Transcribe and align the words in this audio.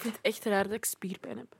vind 0.00 0.16
het 0.16 0.24
echt 0.24 0.44
raar 0.44 0.62
dat 0.62 0.72
ik 0.72 0.84
spierpijn 0.84 1.38
heb. 1.38 1.56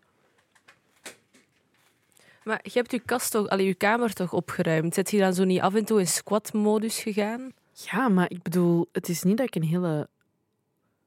Maar 2.44 2.60
je 2.62 2.70
hebt 2.72 2.90
je 2.90 2.98
kast 2.98 3.30
toch, 3.30 3.48
allee, 3.48 3.66
je 3.66 3.74
kamer 3.74 4.12
toch 4.12 4.32
opgeruimd? 4.32 4.94
Zet 4.94 5.10
je 5.10 5.18
dan 5.18 5.34
zo 5.34 5.44
niet 5.44 5.60
af 5.60 5.74
en 5.74 5.84
toe 5.84 5.98
in 5.98 6.06
squat-modus 6.06 6.98
gegaan? 7.00 7.52
Ja, 7.72 8.08
maar 8.08 8.30
ik 8.30 8.42
bedoel, 8.42 8.88
het 8.92 9.08
is 9.08 9.22
niet 9.22 9.36
dat 9.36 9.46
ik 9.46 9.54
een 9.54 9.68
hele 9.68 10.08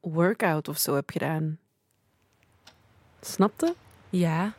workout 0.00 0.68
of 0.68 0.78
zo 0.78 0.94
heb 0.94 1.10
gedaan. 1.10 1.58
Snapte? 3.20 3.74
Ja, 4.10 4.52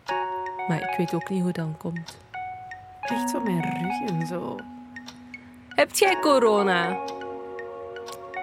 maar 0.68 0.92
ik 0.92 0.98
weet 0.98 1.14
ook 1.14 1.30
niet 1.30 1.42
hoe 1.42 1.52
dat 1.52 1.78
komt. 1.78 2.18
Echt 3.02 3.30
zo 3.30 3.40
mijn 3.40 3.62
rug 3.62 4.10
en 4.10 4.28
zo. 4.28 4.58
Heb 5.70 5.92
jij 5.92 6.20
corona? 6.20 6.90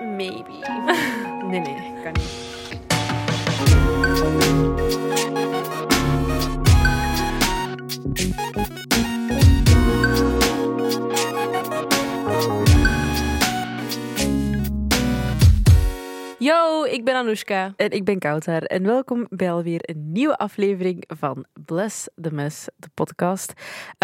Maybe. 0.00 0.52
nee, 1.50 1.60
nee, 1.60 2.02
kan 2.02 2.12
niet. 2.12 2.49
Yo, 4.20 4.26
ik 16.84 17.04
ben 17.04 17.14
Anoushka. 17.14 17.72
En 17.76 17.90
ik 17.90 18.04
ben 18.04 18.18
Kouter 18.18 18.62
en 18.64 18.82
welkom 18.82 19.26
bij 19.30 19.52
alweer 19.52 19.80
een 19.82 20.12
nieuwe 20.12 20.36
aflevering 20.36 21.04
van 21.06 21.44
Bless 21.64 22.08
the 22.20 22.32
Mess, 22.32 22.68
de 22.76 22.88
podcast. 22.94 23.52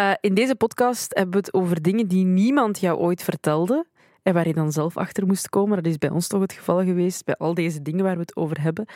Uh, 0.01 0.13
in 0.21 0.35
deze 0.35 0.55
podcast 0.55 1.15
hebben 1.15 1.33
we 1.33 1.39
het 1.39 1.55
over 1.55 1.83
dingen 1.83 2.09
die 2.09 2.25
niemand 2.25 2.81
jou 2.81 2.99
ooit 2.99 3.23
vertelde 3.23 3.87
en 4.27 4.35
waar 4.35 4.47
je 4.47 4.55
dan 4.55 4.73
zelf 4.73 4.97
achter 4.97 5.27
moest 5.27 5.49
komen. 5.49 5.77
Dat 5.83 5.93
is 5.93 5.99
bij 5.99 6.11
ons 6.11 6.27
toch 6.27 6.41
het 6.41 6.53
geval 6.53 6.85
geweest, 6.85 7.25
bij 7.25 7.35
al 7.35 7.55
deze 7.55 7.83
dingen 7.83 8.05
waar 8.05 8.15
we 8.15 8.21
het 8.21 8.37
over 8.37 8.61
hebben. 8.61 8.87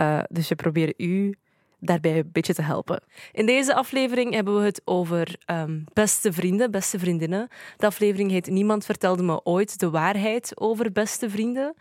Uh, 0.00 0.20
dus 0.28 0.48
we 0.48 0.54
proberen 0.54 0.94
u 0.96 1.34
daarbij 1.80 2.18
een 2.18 2.30
beetje 2.32 2.54
te 2.54 2.62
helpen. 2.62 3.02
In 3.32 3.46
deze 3.46 3.74
aflevering 3.74 4.34
hebben 4.34 4.54
we 4.58 4.64
het 4.64 4.82
over 4.84 5.36
um, 5.50 5.84
beste 5.92 6.32
vrienden, 6.32 6.70
beste 6.70 6.98
vriendinnen. 6.98 7.48
De 7.76 7.86
aflevering 7.86 8.30
heet 8.30 8.50
Niemand 8.50 8.84
vertelde 8.84 9.22
me 9.22 9.44
ooit 9.44 9.78
de 9.78 9.90
waarheid 9.90 10.60
over 10.60 10.92
beste 10.92 11.30
vrienden. 11.30 11.74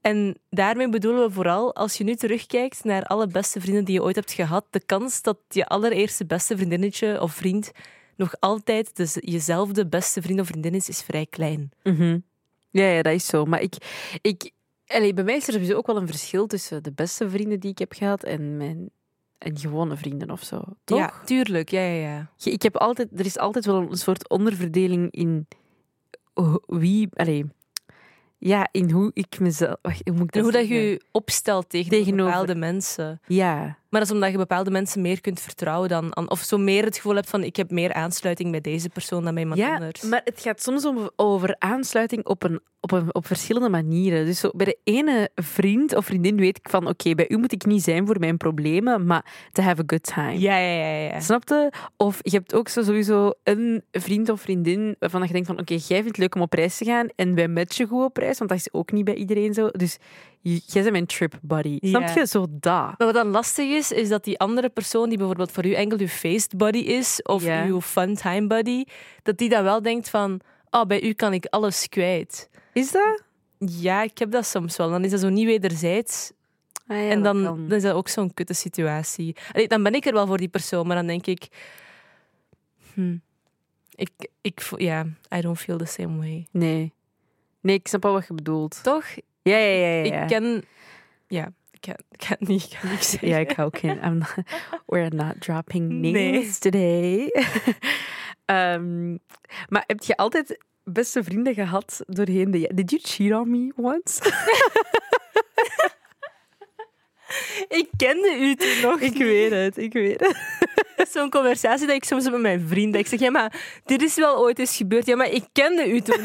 En 0.00 0.38
daarmee 0.50 0.88
bedoelen 0.88 1.26
we 1.26 1.32
vooral, 1.32 1.74
als 1.74 1.94
je 1.94 2.04
nu 2.04 2.14
terugkijkt 2.14 2.84
naar 2.84 3.02
alle 3.04 3.26
beste 3.26 3.60
vrienden 3.60 3.84
die 3.84 3.94
je 3.94 4.02
ooit 4.02 4.16
hebt 4.16 4.32
gehad, 4.32 4.66
de 4.70 4.84
kans 4.86 5.22
dat 5.22 5.38
je 5.48 5.66
allereerste 5.66 6.26
beste 6.26 6.56
vriendinnetje 6.56 7.20
of 7.20 7.32
vriend 7.32 7.72
nog 8.18 8.34
altijd 8.40 8.96
dus 8.96 9.16
jezelfde 9.20 9.86
beste 9.86 10.22
vriend 10.22 10.40
of 10.40 10.46
vriendin 10.46 10.74
is, 10.74 10.88
is 10.88 11.02
vrij 11.02 11.26
klein. 11.26 11.70
Mm 11.82 11.96
-hmm. 11.96 12.24
Ja, 12.70 12.84
ja, 12.88 13.02
dat 13.02 13.12
is 13.12 13.26
zo. 13.26 13.44
Maar 13.44 13.60
ik, 13.62 13.74
ik, 14.22 14.50
allez, 14.86 15.12
bij 15.12 15.24
mij 15.24 15.36
is 15.36 15.46
er 15.46 15.52
sowieso 15.52 15.76
ook 15.76 15.86
wel 15.86 15.96
een 15.96 16.06
verschil 16.06 16.46
tussen 16.46 16.82
de 16.82 16.92
beste 16.92 17.30
vrienden 17.30 17.60
die 17.60 17.70
ik 17.70 17.78
heb 17.78 17.92
gehad 17.92 18.24
en 18.24 18.56
mijn 18.56 18.90
en 19.38 19.58
gewone 19.58 19.96
vrienden 19.96 20.30
of 20.30 20.42
zo. 20.42 20.62
Toch? 20.84 20.98
Ja, 20.98 21.12
tuurlijk. 21.24 21.68
Ja, 21.70 21.80
ja, 21.80 22.08
ja. 22.08 22.30
Ik 22.52 22.62
heb 22.62 22.76
altijd, 22.76 23.08
er 23.16 23.24
is 23.26 23.38
altijd 23.38 23.64
wel 23.64 23.76
een 23.90 23.96
soort 23.96 24.28
onderverdeling 24.28 25.10
in 25.10 25.46
wie. 26.66 27.08
Allez, 27.12 27.42
ja, 28.38 28.68
in 28.72 28.90
hoe 28.90 29.10
ik 29.14 29.40
mezelf. 29.40 29.76
Wacht, 29.82 30.08
hoe 30.32 30.52
dat 30.52 30.68
je 30.68 30.74
je 30.74 31.02
opstelt 31.12 31.68
tegen 31.68 31.90
Tegenover- 31.90 32.24
bepaalde 32.24 32.54
mensen. 32.54 33.20
Ja. 33.26 33.78
Maar 33.88 34.00
dat 34.00 34.08
is 34.08 34.14
omdat 34.14 34.30
je 34.30 34.36
bepaalde 34.36 34.70
mensen 34.70 35.02
meer 35.02 35.20
kunt 35.20 35.40
vertrouwen 35.40 35.88
dan. 35.88 36.16
aan- 36.16 36.30
Of 36.30 36.40
zo 36.40 36.58
meer 36.58 36.84
het 36.84 36.96
gevoel 36.96 37.14
hebt 37.14 37.30
van: 37.30 37.42
ik 37.42 37.56
heb 37.56 37.70
meer 37.70 37.92
aansluiting 37.92 38.50
bij 38.50 38.60
deze 38.60 38.88
persoon 38.88 39.24
dan 39.24 39.32
bij 39.34 39.42
iemand 39.42 39.60
ja, 39.60 39.74
anders. 39.74 40.02
maar 40.02 40.20
het 40.24 40.40
gaat 40.40 40.62
soms 40.62 40.84
om, 40.86 41.10
over 41.16 41.56
aansluiting 41.58 42.26
op, 42.26 42.42
een, 42.42 42.60
op, 42.80 42.90
een, 42.92 43.14
op 43.14 43.26
verschillende 43.26 43.68
manieren. 43.68 44.24
Dus 44.26 44.40
zo, 44.40 44.50
bij 44.56 44.66
de 44.66 44.78
ene 44.84 45.30
vriend 45.34 45.94
of 45.96 46.04
vriendin 46.06 46.36
weet 46.36 46.58
ik 46.58 46.68
van, 46.70 46.88
oké, 46.88 47.14
bij 47.14 47.28
u 47.28 47.36
moet 47.36 47.52
ik 47.52 47.64
niet 47.64 47.82
zijn 47.82 48.06
voor 48.06 48.18
mijn 48.18 48.36
problemen, 48.36 49.06
maar 49.06 49.48
to 49.52 49.62
have 49.62 49.80
a 49.80 49.84
good 49.86 50.02
time. 50.02 50.38
Ja, 50.38 50.56
ja, 50.58 50.84
ja. 50.84 51.08
ja. 51.12 51.20
Snapte? 51.20 51.72
Of 51.96 52.18
je 52.22 52.36
hebt 52.36 52.54
ook 52.54 52.68
zo 52.68 52.82
sowieso 52.82 53.32
een 53.42 53.84
vriend 53.92 54.28
of 54.28 54.40
vriendin 54.40 54.96
waarvan 54.98 55.22
je 55.22 55.32
denkt 55.32 55.46
van, 55.46 55.58
oké, 55.58 55.72
jij 55.72 55.80
vindt 55.86 56.06
het 56.06 56.18
leuk 56.18 56.34
om 56.34 56.40
op 56.40 56.52
reis 56.52 56.76
te 56.76 56.84
gaan 56.84 57.08
en 57.16 57.34
wij 57.34 57.48
matchen 57.48 57.86
goed 57.86 58.04
op 58.04 58.16
reis, 58.16 58.38
want 58.38 58.50
dat 58.50 58.58
is 58.58 58.72
ook 58.72 58.92
niet 58.92 59.04
bij 59.04 59.14
iedereen 59.14 59.54
zo. 59.54 59.68
Dus 59.68 59.98
jij 60.42 60.82
bent 60.82 60.90
mijn 60.90 61.06
trip 61.06 61.38
buddy. 61.42 61.78
Ja. 61.80 61.88
Snap 61.88 62.16
je? 62.16 62.26
Zo 62.26 62.46
da. 62.50 62.82
Maar 62.84 63.06
wat 63.06 63.14
dan 63.14 63.28
lastig 63.28 63.68
is, 63.68 63.92
is 63.92 64.08
dat 64.08 64.24
die 64.24 64.38
andere 64.38 64.68
persoon, 64.68 65.08
die 65.08 65.18
bijvoorbeeld 65.18 65.52
voor 65.52 65.66
u 65.66 65.72
enkel 65.72 65.98
uw 65.98 66.06
feest 66.06 66.56
buddy 66.56 66.78
is, 66.78 67.22
of 67.22 67.42
Ja. 67.44 67.64
uw 67.64 67.80
fun 67.80 68.14
time 68.14 68.46
buddy, 68.46 68.84
dat 69.22 69.38
die 69.38 69.48
dan 69.48 69.62
wel 69.64 69.82
denkt 69.82 70.10
van: 70.10 70.40
oh, 70.70 70.84
bij 70.84 71.02
u 71.02 71.12
kan 71.12 71.32
ik 71.32 71.44
alles 71.46 71.88
kwijt. 71.88 72.48
Is 72.72 72.90
dat? 72.92 73.22
Ja, 73.58 74.02
ik 74.02 74.18
heb 74.18 74.30
dat 74.30 74.46
soms 74.46 74.76
wel. 74.76 74.90
Dan 74.90 75.04
is 75.04 75.10
dat 75.10 75.20
zo 75.20 75.28
niet 75.28 75.46
wederzijds. 75.46 76.32
Ah, 76.86 77.10
en 77.10 77.22
dan, 77.22 77.42
dan 77.42 77.72
is 77.72 77.82
dat 77.82 77.94
ook 77.94 78.08
zo'n 78.08 78.34
kutte 78.34 78.54
situatie. 78.54 79.36
Allee, 79.52 79.68
dan 79.68 79.82
ben 79.82 79.94
ik 79.94 80.06
er 80.06 80.12
wel 80.12 80.26
voor 80.26 80.38
die 80.38 80.48
persoon, 80.48 80.86
maar 80.86 80.96
dan 80.96 81.06
denk 81.06 81.26
ik... 81.26 81.48
Hm, 82.94 83.16
ik, 83.94 84.10
ik 84.40 84.62
ja, 84.76 85.06
I 85.36 85.40
don't 85.40 85.58
feel 85.58 85.76
the 85.78 85.84
same 85.84 86.16
way. 86.18 86.46
Nee. 86.50 86.92
Nee, 87.60 87.74
ik 87.76 87.88
snap 87.88 88.02
wel 88.02 88.12
wat 88.12 88.26
je 88.26 88.34
bedoelt. 88.34 88.82
Toch? 88.82 89.04
Ja, 89.48 89.56
ja, 89.56 89.86
ja. 89.86 90.04
ja, 90.04 90.12
ja. 90.14 90.22
Ik 90.22 90.28
ken... 90.28 90.64
Ja, 91.28 91.52
ik 91.70 91.80
kan, 91.80 91.94
ik 92.10 92.26
kan 92.28 92.36
niet, 92.38 92.62
ik 92.64 92.78
kan 92.80 92.90
niet 92.90 93.04
zeggen. 93.04 93.28
Ja, 93.28 93.36
ik 93.38 93.50
hou 93.52 93.68
ook 93.68 93.78
geen. 93.78 94.04
I'm 94.04 94.18
not- 94.18 94.34
we're 94.86 95.14
not 95.14 95.40
dropping 95.40 95.90
names 95.90 96.12
Nee. 96.12 96.50
today. 96.58 97.30
Ehm, 98.44 99.10
maar 99.68 99.84
heb 99.86 100.02
je 100.02 100.16
altijd 100.16 100.58
beste 100.84 101.24
vrienden 101.24 101.54
gehad 101.54 102.00
doorheen 102.06 102.50
de... 102.50 102.70
Did 102.74 102.90
you 102.90 103.02
cheat 103.04 103.40
on 103.40 103.50
me 103.50 103.72
once? 103.76 104.20
Ik 107.68 107.88
kende 107.96 108.36
u 108.40 108.54
toen 108.54 108.80
nog 108.82 109.00
ik 109.00 109.16
weet 109.16 109.50
het, 109.50 109.76
ik 109.76 109.92
weet 109.92 110.20
het. 110.20 110.36
Zo'n 111.12 111.30
conversatie 111.30 111.86
dat 111.86 111.96
ik 111.96 112.04
soms 112.04 112.22
heb 112.24 112.32
met 112.32 112.42
mijn 112.42 112.66
vrienden. 112.68 113.00
Ik 113.00 113.06
zeg, 113.06 113.20
ja, 113.20 113.30
maar 113.30 113.80
dit 113.84 114.02
is 114.02 114.14
wel 114.14 114.38
ooit 114.38 114.58
eens 114.58 114.76
gebeurd. 114.76 115.06
Ja, 115.06 115.16
maar 115.16 115.30
ik 115.30 115.44
kende 115.52 115.88
u 115.90 116.00
toen. 116.00 116.20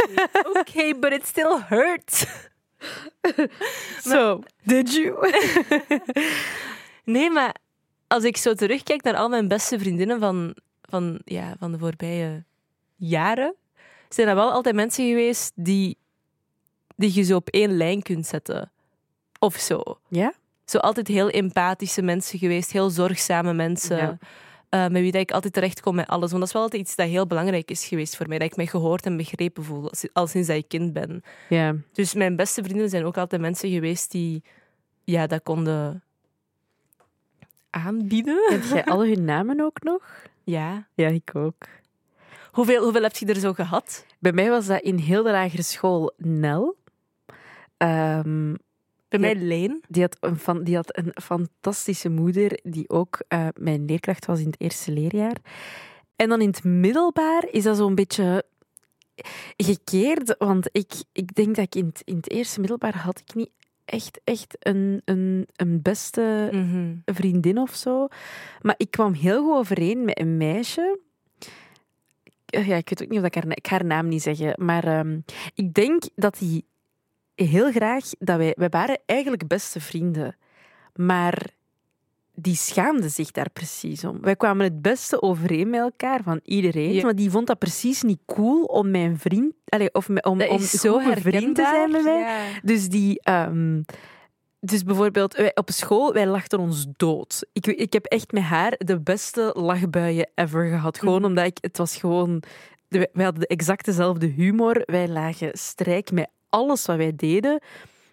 Oké, 0.53 0.99
but 0.99 1.11
it 1.13 1.25
still 1.27 1.57
hurts. 1.67 2.25
So, 4.11 4.39
did 4.63 4.93
you? 4.93 5.17
Nee, 7.03 7.29
maar 7.29 7.55
als 8.07 8.23
ik 8.23 8.37
zo 8.37 8.53
terugkijk 8.53 9.03
naar 9.03 9.15
al 9.15 9.29
mijn 9.29 9.47
beste 9.47 9.79
vriendinnen 9.79 10.19
van, 10.19 10.55
van, 10.81 11.21
ja, 11.25 11.55
van 11.59 11.71
de 11.71 11.77
voorbije 11.77 12.43
jaren, 12.95 13.55
zijn 14.09 14.27
er 14.27 14.35
wel 14.35 14.51
altijd 14.51 14.75
mensen 14.75 15.07
geweest 15.07 15.51
die, 15.55 15.97
die 16.95 17.13
je 17.13 17.23
zo 17.23 17.35
op 17.35 17.49
één 17.49 17.77
lijn 17.77 18.01
kunt 18.01 18.27
zetten. 18.27 18.71
Of 19.39 19.55
zo. 19.55 19.81
Ja? 20.07 20.33
Zo 20.65 20.77
altijd 20.77 21.07
heel 21.07 21.29
empathische 21.29 22.01
mensen 22.01 22.39
geweest, 22.39 22.71
heel 22.71 22.89
zorgzame 22.89 23.53
mensen. 23.53 23.97
Ja. 23.97 24.17
Eh, 24.73 24.81
met 24.81 25.01
wie 25.01 25.11
dat 25.11 25.21
ik 25.21 25.31
altijd 25.31 25.53
terecht 25.53 25.81
kom 25.81 25.95
met 25.95 26.07
alles. 26.07 26.29
Want 26.29 26.39
dat 26.39 26.47
is 26.47 26.53
wel 26.53 26.61
altijd 26.61 26.81
iets 26.81 26.95
dat 26.95 27.07
heel 27.07 27.27
belangrijk 27.27 27.71
is 27.71 27.85
geweest 27.85 28.15
voor 28.15 28.27
mij. 28.27 28.37
Dat 28.37 28.47
ik 28.47 28.55
mij 28.55 28.65
gehoord 28.65 29.05
en 29.05 29.17
begrepen 29.17 29.63
voel, 29.63 29.91
al 30.13 30.27
sinds 30.27 30.47
dat 30.47 30.57
ik 30.57 30.67
kind 30.67 30.93
ben. 30.93 31.23
Ja. 31.49 31.75
Dus 31.91 32.13
mijn 32.13 32.35
beste 32.35 32.63
vrienden 32.63 32.89
zijn 32.89 33.05
ook 33.05 33.17
altijd 33.17 33.41
mensen 33.41 33.69
geweest 33.69 34.11
die 34.11 34.43
ja, 35.03 35.27
dat 35.27 35.43
konden 35.43 36.03
aanbieden. 37.69 38.47
Heb 38.49 38.63
jij 38.63 38.85
alle 38.85 39.07
hun 39.07 39.25
namen 39.25 39.59
ook 39.61 39.83
nog? 39.83 40.01
Ja. 40.45 40.87
Ja, 40.93 41.07
ik 41.07 41.35
ook. 41.35 41.67
Hoeveel, 42.51 42.83
hoeveel 42.83 43.01
heb 43.01 43.15
je 43.15 43.25
er 43.25 43.39
zo 43.39 43.53
gehad? 43.53 44.05
Bij 44.19 44.31
mij 44.31 44.49
was 44.49 44.65
dat 44.65 44.81
in 44.81 44.97
heel 44.97 45.23
de 45.23 45.31
lagere 45.31 45.61
school 45.61 46.13
Nel. 46.17 46.75
Ehm, 47.77 48.53
Bij 49.19 49.33
mij 49.35 49.35
Leen. 49.35 49.83
Die 49.87 50.01
had 50.01 50.17
een, 50.19 50.37
van, 50.37 50.63
die 50.63 50.75
had 50.75 50.97
een 50.97 51.11
fantastische 51.23 52.09
moeder 52.09 52.59
die 52.63 52.89
ook 52.89 53.21
eh, 53.27 53.47
mijn 53.59 53.85
leerkracht 53.85 54.25
was 54.25 54.39
in 54.39 54.45
het 54.45 54.61
eerste 54.61 54.91
leerjaar. 54.91 55.35
En 56.15 56.29
dan 56.29 56.41
in 56.41 56.47
het 56.47 56.63
middelbaar 56.63 57.45
is 57.51 57.63
dat 57.63 57.77
zo'n 57.77 57.95
beetje 57.95 58.43
gekeerd, 59.57 60.35
want 60.37 60.69
ik, 60.71 60.93
ik 61.11 61.35
denk 61.35 61.55
dat 61.55 61.65
ik 61.65 61.75
in 61.75 61.85
het, 61.85 62.01
in 62.05 62.15
het 62.15 62.31
eerste 62.31 62.59
middelbaar 62.59 62.97
had 62.97 63.19
ik 63.25 63.35
niet 63.35 63.49
echt, 63.85 64.21
echt 64.23 64.55
een, 64.59 65.01
een, 65.05 65.47
een 65.55 65.81
beste 65.81 66.49
Mhm. 66.51 66.95
vriendin 67.05 67.57
of 67.57 67.75
zo. 67.75 68.07
Maar 68.61 68.75
ik 68.77 68.91
kwam 68.91 69.13
heel 69.13 69.43
goed 69.43 69.57
overeen 69.57 70.05
met 70.05 70.19
een 70.19 70.37
meisje. 70.37 70.99
Ja, 72.45 72.75
ik 72.75 72.89
weet 72.89 73.03
ook 73.03 73.09
niet 73.09 73.19
of 73.19 73.25
ik 73.25 73.35
haar, 73.35 73.47
ik 73.47 73.83
naam 73.83 74.07
niet 74.07 74.21
zeggen. 74.21 74.65
Maar 74.65 74.83
ehm, 74.83 75.19
ik 75.53 75.73
denk 75.73 76.03
dat 76.15 76.39
hij 76.39 76.61
heel 77.35 77.71
graag 77.71 78.03
dat 78.19 78.37
wij... 78.37 78.53
Wij 78.57 78.69
waren 78.69 78.99
eigenlijk 79.05 79.47
beste 79.47 79.81
vrienden. 79.81 80.35
Maar 80.95 81.45
die 82.35 82.55
schaamde 82.55 83.09
zich 83.09 83.31
daar 83.31 83.49
precies 83.49 84.03
om. 84.03 84.21
Wij 84.21 84.35
kwamen 84.35 84.63
het 84.65 84.81
beste 84.81 85.21
overeen 85.21 85.69
met 85.69 85.79
elkaar 85.79 86.23
van 86.23 86.39
iedereen. 86.43 86.93
Ja. 86.93 87.03
Maar 87.03 87.15
die 87.15 87.29
vond 87.31 87.47
dat 87.47 87.59
precies 87.59 88.01
niet 88.01 88.19
cool 88.25 88.63
om 88.63 88.91
mijn 88.91 89.19
vriend... 89.19 89.53
Allee, 89.65 89.93
of 89.93 90.09
me- 90.09 90.21
om, 90.21 90.41
om 90.41 90.59
zo 90.59 90.99
vriend 90.99 91.55
te 91.55 91.61
zijn 91.61 91.91
met 91.91 92.03
mij. 92.03 92.19
Ja. 92.19 92.39
Dus 92.63 92.87
die. 92.89 93.21
ehm, 93.21 93.81
dus 94.59 94.83
bijvoorbeeld, 94.83 95.35
wij, 95.35 95.51
op 95.55 95.69
school, 95.71 96.13
wij 96.13 96.27
lachten 96.27 96.59
ons 96.59 96.85
dood. 96.95 97.45
Ik, 97.53 97.67
ik 97.67 97.93
heb 97.93 98.05
echt 98.05 98.31
met 98.31 98.43
haar 98.43 98.73
de 98.77 98.99
beste 98.99 99.51
lachbuien 99.57 100.29
ever 100.35 100.67
gehad. 100.67 100.99
Gewoon 100.99 101.19
Mhm. 101.19 101.25
omdat 101.25 101.45
ik, 101.45 101.57
het 101.61 101.77
was 101.77 101.95
gewoon. 101.95 102.43
Wij 102.87 103.07
hadden 103.13 103.39
de 103.39 103.47
exact 103.47 103.85
dezelfde 103.85 104.25
humor. 104.27 104.81
Wij 104.85 105.07
lagen 105.07 105.49
strijk 105.53 106.11
met 106.11 106.29
alles 106.53 106.85
wat 106.85 106.97
wij 106.97 107.15
deden. 107.15 107.59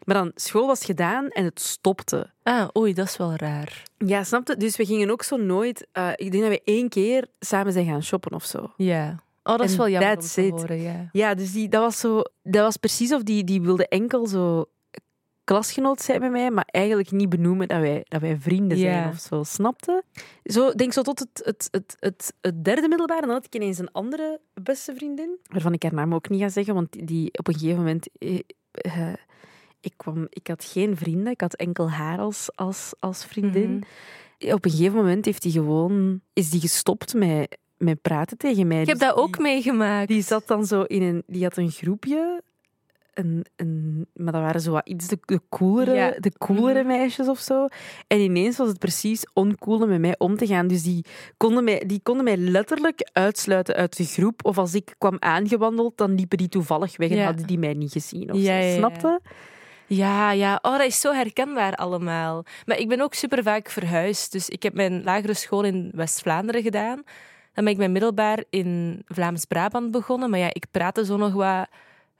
Maar 0.04 0.16
dan, 0.16 0.32
school 0.34 0.66
was 0.66 0.84
gedaan 0.84 1.28
en 1.28 1.44
het 1.44 1.60
stopte. 1.60 2.30
Ah, 2.42 2.68
oei, 2.78 2.92
dat 2.94 3.06
is 3.06 3.16
wel 3.16 3.34
raar. 3.34 3.82
Ja, 3.98 4.24
snapte? 4.24 4.56
Dus 4.56 4.76
we 4.76 4.84
gingen 4.86 5.10
ook 5.10 5.22
zo 5.22 5.36
nooit... 5.36 5.86
eh, 5.92 6.08
ik 6.14 6.30
denk 6.30 6.42
dat 6.42 6.52
we 6.52 6.60
één 6.64 6.88
keer 6.88 7.26
samen 7.40 7.72
zijn 7.72 7.86
gaan 7.86 8.02
shoppen 8.02 8.32
of 8.32 8.44
zo. 8.44 8.72
Ja. 8.76 9.22
Oh, 9.42 9.56
dat 9.56 9.66
is 9.66 9.72
En 9.72 9.78
wel 9.78 9.88
jammer 9.88 10.14
om 10.14 10.20
te 10.20 10.46
it. 10.46 10.50
horen, 10.50 10.80
ja. 10.80 11.08
Ja, 11.12 11.34
dus 11.34 11.52
die, 11.52 11.68
dat 11.68 11.82
was 11.82 11.98
zo... 11.98 12.22
Dat 12.42 12.62
was 12.62 12.76
precies 12.76 13.12
of 13.12 13.22
die, 13.22 13.44
die 13.44 13.60
wilde 13.62 13.88
enkel 13.88 14.26
zo 14.26 14.64
klasgenoot 15.54 16.00
zijn 16.00 16.20
met 16.20 16.30
mij, 16.30 16.50
maar 16.50 16.66
eigenlijk 16.70 17.10
niet 17.10 17.28
benoemen 17.28 17.68
dat 17.68 17.80
wij, 17.80 18.04
dat 18.08 18.20
wij 18.20 18.36
vrienden 18.36 18.78
zijn 18.78 19.08
of 19.08 19.18
zo. 19.18 19.42
Snapte? 19.42 20.02
Zo, 20.44 20.72
denk 20.72 20.92
zo 20.92 21.02
tot 21.02 21.18
het, 21.18 21.42
het, 21.44 21.68
het, 21.70 21.96
het, 22.00 22.32
het 22.40 22.64
derde 22.64 22.88
middelbaar. 22.88 23.16
En 23.20 23.26
dan 23.26 23.34
had 23.36 23.44
ik 23.46 23.54
ineens 23.54 23.78
een 23.78 23.92
andere 23.92 24.40
beste 24.54 24.94
vriendin, 24.94 25.38
waarvan 25.48 25.72
ik 25.72 25.82
haar 25.82 25.94
naam 25.94 26.14
ook 26.14 26.28
niet 26.28 26.40
ga 26.40 26.48
zeggen, 26.48 26.74
want 26.74 27.06
die- 27.06 27.38
op 27.38 27.48
een 27.48 27.54
gegeven 27.54 27.76
moment... 27.78 28.08
eh, 28.18 28.38
eh, 28.70 29.12
ik, 29.80 29.92
kwam, 29.96 30.26
ik 30.30 30.46
had 30.46 30.64
geen 30.64 30.96
vrienden, 30.96 31.32
ik 31.32 31.40
had 31.40 31.54
enkel 31.54 31.90
haar 31.90 32.18
als, 32.18 32.48
als, 32.54 32.92
als 32.98 33.24
vriendin. 33.24 33.70
Mhm. 34.38 34.52
Op 34.54 34.64
een 34.64 34.70
gegeven 34.70 34.96
moment 34.96 35.24
heeft 35.24 35.42
die 35.42 35.52
gewoon, 35.52 36.20
is 36.32 36.50
die 36.50 36.60
gestopt 36.60 37.14
met, 37.14 37.58
met 37.76 38.02
praten 38.02 38.36
tegen 38.36 38.66
mij. 38.66 38.80
Ik 38.80 38.86
heb 38.88 38.98
Dus 38.98 39.06
dat 39.08 39.16
die- 39.16 39.24
ook 39.24 39.38
meegemaakt. 39.38 40.08
die 40.08 40.22
zat 40.22 40.46
dan 40.46 40.66
zo 40.66 40.82
in 40.82 41.02
een... 41.02 41.22
Die 41.26 41.42
had 41.42 41.56
een 41.56 41.70
groepje. 41.70 42.42
Een, 43.14 43.44
een, 43.56 44.06
maar 44.14 44.32
dat 44.32 44.42
waren 44.42 44.60
zo 44.60 44.72
wat 44.72 44.88
iets 44.88 45.08
de, 45.08 45.18
de 45.24 45.40
coolere, 45.48 45.94
Ja. 45.94 46.14
de 46.18 46.32
coolere 46.38 46.78
Mhm. 46.78 46.86
meisjes 46.88 47.28
of 47.28 47.38
zo. 47.38 47.66
En 48.06 48.18
ineens 48.20 48.56
was 48.56 48.68
het 48.68 48.78
precies 48.78 49.26
oncool 49.32 49.80
om 49.82 49.88
met 49.88 50.00
mij 50.00 50.14
om 50.18 50.36
te 50.36 50.46
gaan. 50.46 50.66
Dus 50.66 50.82
die 50.82 51.04
konden, 51.36 51.64
mij, 51.64 51.82
die 51.86 52.00
konden 52.02 52.24
mij 52.24 52.36
letterlijk 52.36 53.08
uitsluiten 53.12 53.74
uit 53.74 53.96
de 53.96 54.04
groep. 54.04 54.44
Of 54.44 54.58
als 54.58 54.74
ik 54.74 54.94
kwam 54.98 55.16
aangewandeld, 55.18 55.96
dan 55.96 56.14
liepen 56.14 56.38
die 56.38 56.48
toevallig 56.48 56.96
weg 56.96 57.10
en 57.10 57.16
Ja. 57.16 57.24
hadden 57.24 57.46
die 57.46 57.58
mij 57.58 57.74
niet 57.74 57.92
gezien. 57.92 58.32
Of 58.32 58.38
Ja, 58.38 58.62
zo. 58.70 58.76
Snapte? 58.76 59.20
Ja, 59.86 60.32
ja. 60.32 60.58
Oh, 60.62 60.72
dat 60.78 60.86
is 60.86 61.00
zo 61.00 61.12
herkenbaar 61.12 61.74
allemaal. 61.74 62.44
Maar 62.66 62.78
ik 62.78 62.88
ben 62.88 63.00
ook 63.00 63.14
super 63.14 63.42
vaak 63.42 63.68
verhuisd. 63.70 64.32
Dus 64.32 64.48
ik 64.48 64.62
heb 64.62 64.74
mijn 64.74 65.02
lagere 65.02 65.34
school 65.34 65.62
in 65.64 65.90
West-Vlaanderen 65.94 66.62
gedaan. 66.62 67.02
Dan 67.54 67.64
ben 67.64 67.72
ik 67.72 67.78
mijn 67.78 67.92
middelbaar 67.92 68.44
in 68.50 69.02
Vlaams-Brabant 69.06 69.90
begonnen. 69.90 70.30
Maar 70.30 70.38
ja, 70.38 70.48
ik 70.52 70.64
praatte 70.70 71.04
zo 71.04 71.16
nog 71.16 71.32
wat 71.32 71.68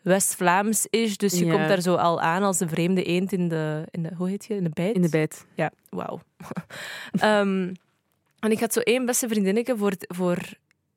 West-Vlaams 0.02 0.87
is. 0.91 1.17
Dus 1.17 1.38
je 1.38 1.44
Ja. 1.44 1.52
komt 1.52 1.69
daar 1.69 1.81
zo 1.81 1.94
al 1.94 2.20
aan 2.20 2.43
als 2.43 2.58
de 2.58 2.69
vreemde 2.69 3.02
eend 3.05 3.32
in 3.32 3.49
de... 3.49 3.85
In 3.91 4.02
de 4.02 4.11
hoe 4.17 4.29
heet 4.29 4.44
je? 4.44 4.55
In 4.56 4.64
de 4.64 4.70
bijt? 4.75 4.94
In 4.94 5.02
de 5.02 5.08
bijt. 5.08 5.47
Ja, 5.55 5.70
wauw. 5.88 6.20
Ehm, 7.12 7.73
en 8.38 8.50
ik 8.50 8.61
had 8.61 8.73
zo 8.73 8.81
één 8.81 9.06
beste 9.06 9.29
vriendinnetje 9.29 9.76
voor, 9.76 9.93
voor 9.99 10.38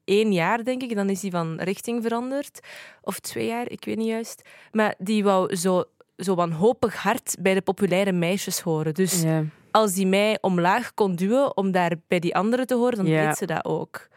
één 0.04 0.34
jaar, 0.34 0.64
denk 0.64 0.82
ik. 0.82 0.96
Dan 0.96 1.10
is 1.10 1.20
die 1.20 1.32
van 1.32 1.60
richting 1.60 2.04
veranderd. 2.04 2.60
Of 3.02 3.20
twee 3.20 3.48
jaar, 3.48 3.70
ik 3.72 3.86
weet 3.86 3.98
niet 3.98 4.08
juist. 4.08 4.42
Maar 4.72 4.96
die 4.98 5.24
wou 5.24 5.56
zo, 5.56 5.84
zo 6.18 6.36
wanhopig 6.36 6.96
hard 6.96 7.36
bij 7.40 7.54
de 7.54 7.62
populaire 7.62 8.12
meisjes 8.12 8.60
horen. 8.60 8.94
Dus 8.94 9.22
Ja. 9.22 9.44
als 9.72 9.94
die 9.94 10.08
mij 10.08 10.38
omlaag 10.42 10.94
kon 10.94 11.16
duwen 11.16 11.58
om 11.58 11.72
daar 11.72 11.92
bij 12.08 12.20
die 12.20 12.36
anderen 12.36 12.68
te 12.68 12.76
horen, 12.76 12.98
dan 12.98 13.06
Ja. 13.08 13.28
deed 13.28 13.38
ze 13.38 13.46
dat 13.46 13.66
ook. 13.66 14.08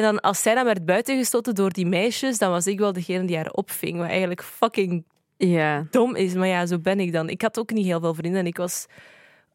En 0.00 0.06
dan, 0.06 0.20
als 0.20 0.42
zij 0.42 0.54
dan 0.54 0.64
werd 0.64 0.84
buitengestoten 0.84 1.54
door 1.54 1.72
die 1.72 1.86
meisjes, 1.86 2.38
dan 2.38 2.50
was 2.50 2.66
ik 2.66 2.78
wel 2.78 2.92
degene 2.92 3.24
die 3.24 3.36
haar 3.36 3.50
opving. 3.50 3.98
Wat 3.98 4.08
eigenlijk 4.08 4.42
fucking 4.42 5.04
ja. 5.36 5.86
dom 5.90 6.16
is. 6.16 6.34
Maar 6.34 6.46
ja, 6.46 6.66
zo 6.66 6.78
ben 6.78 7.00
ik 7.00 7.12
dan. 7.12 7.28
Ik 7.28 7.42
had 7.42 7.58
ook 7.58 7.72
niet 7.72 7.84
heel 7.84 8.00
veel 8.00 8.14
vrienden. 8.14 8.40
En 8.40 8.46
ik 8.46 8.56
was 8.56 8.86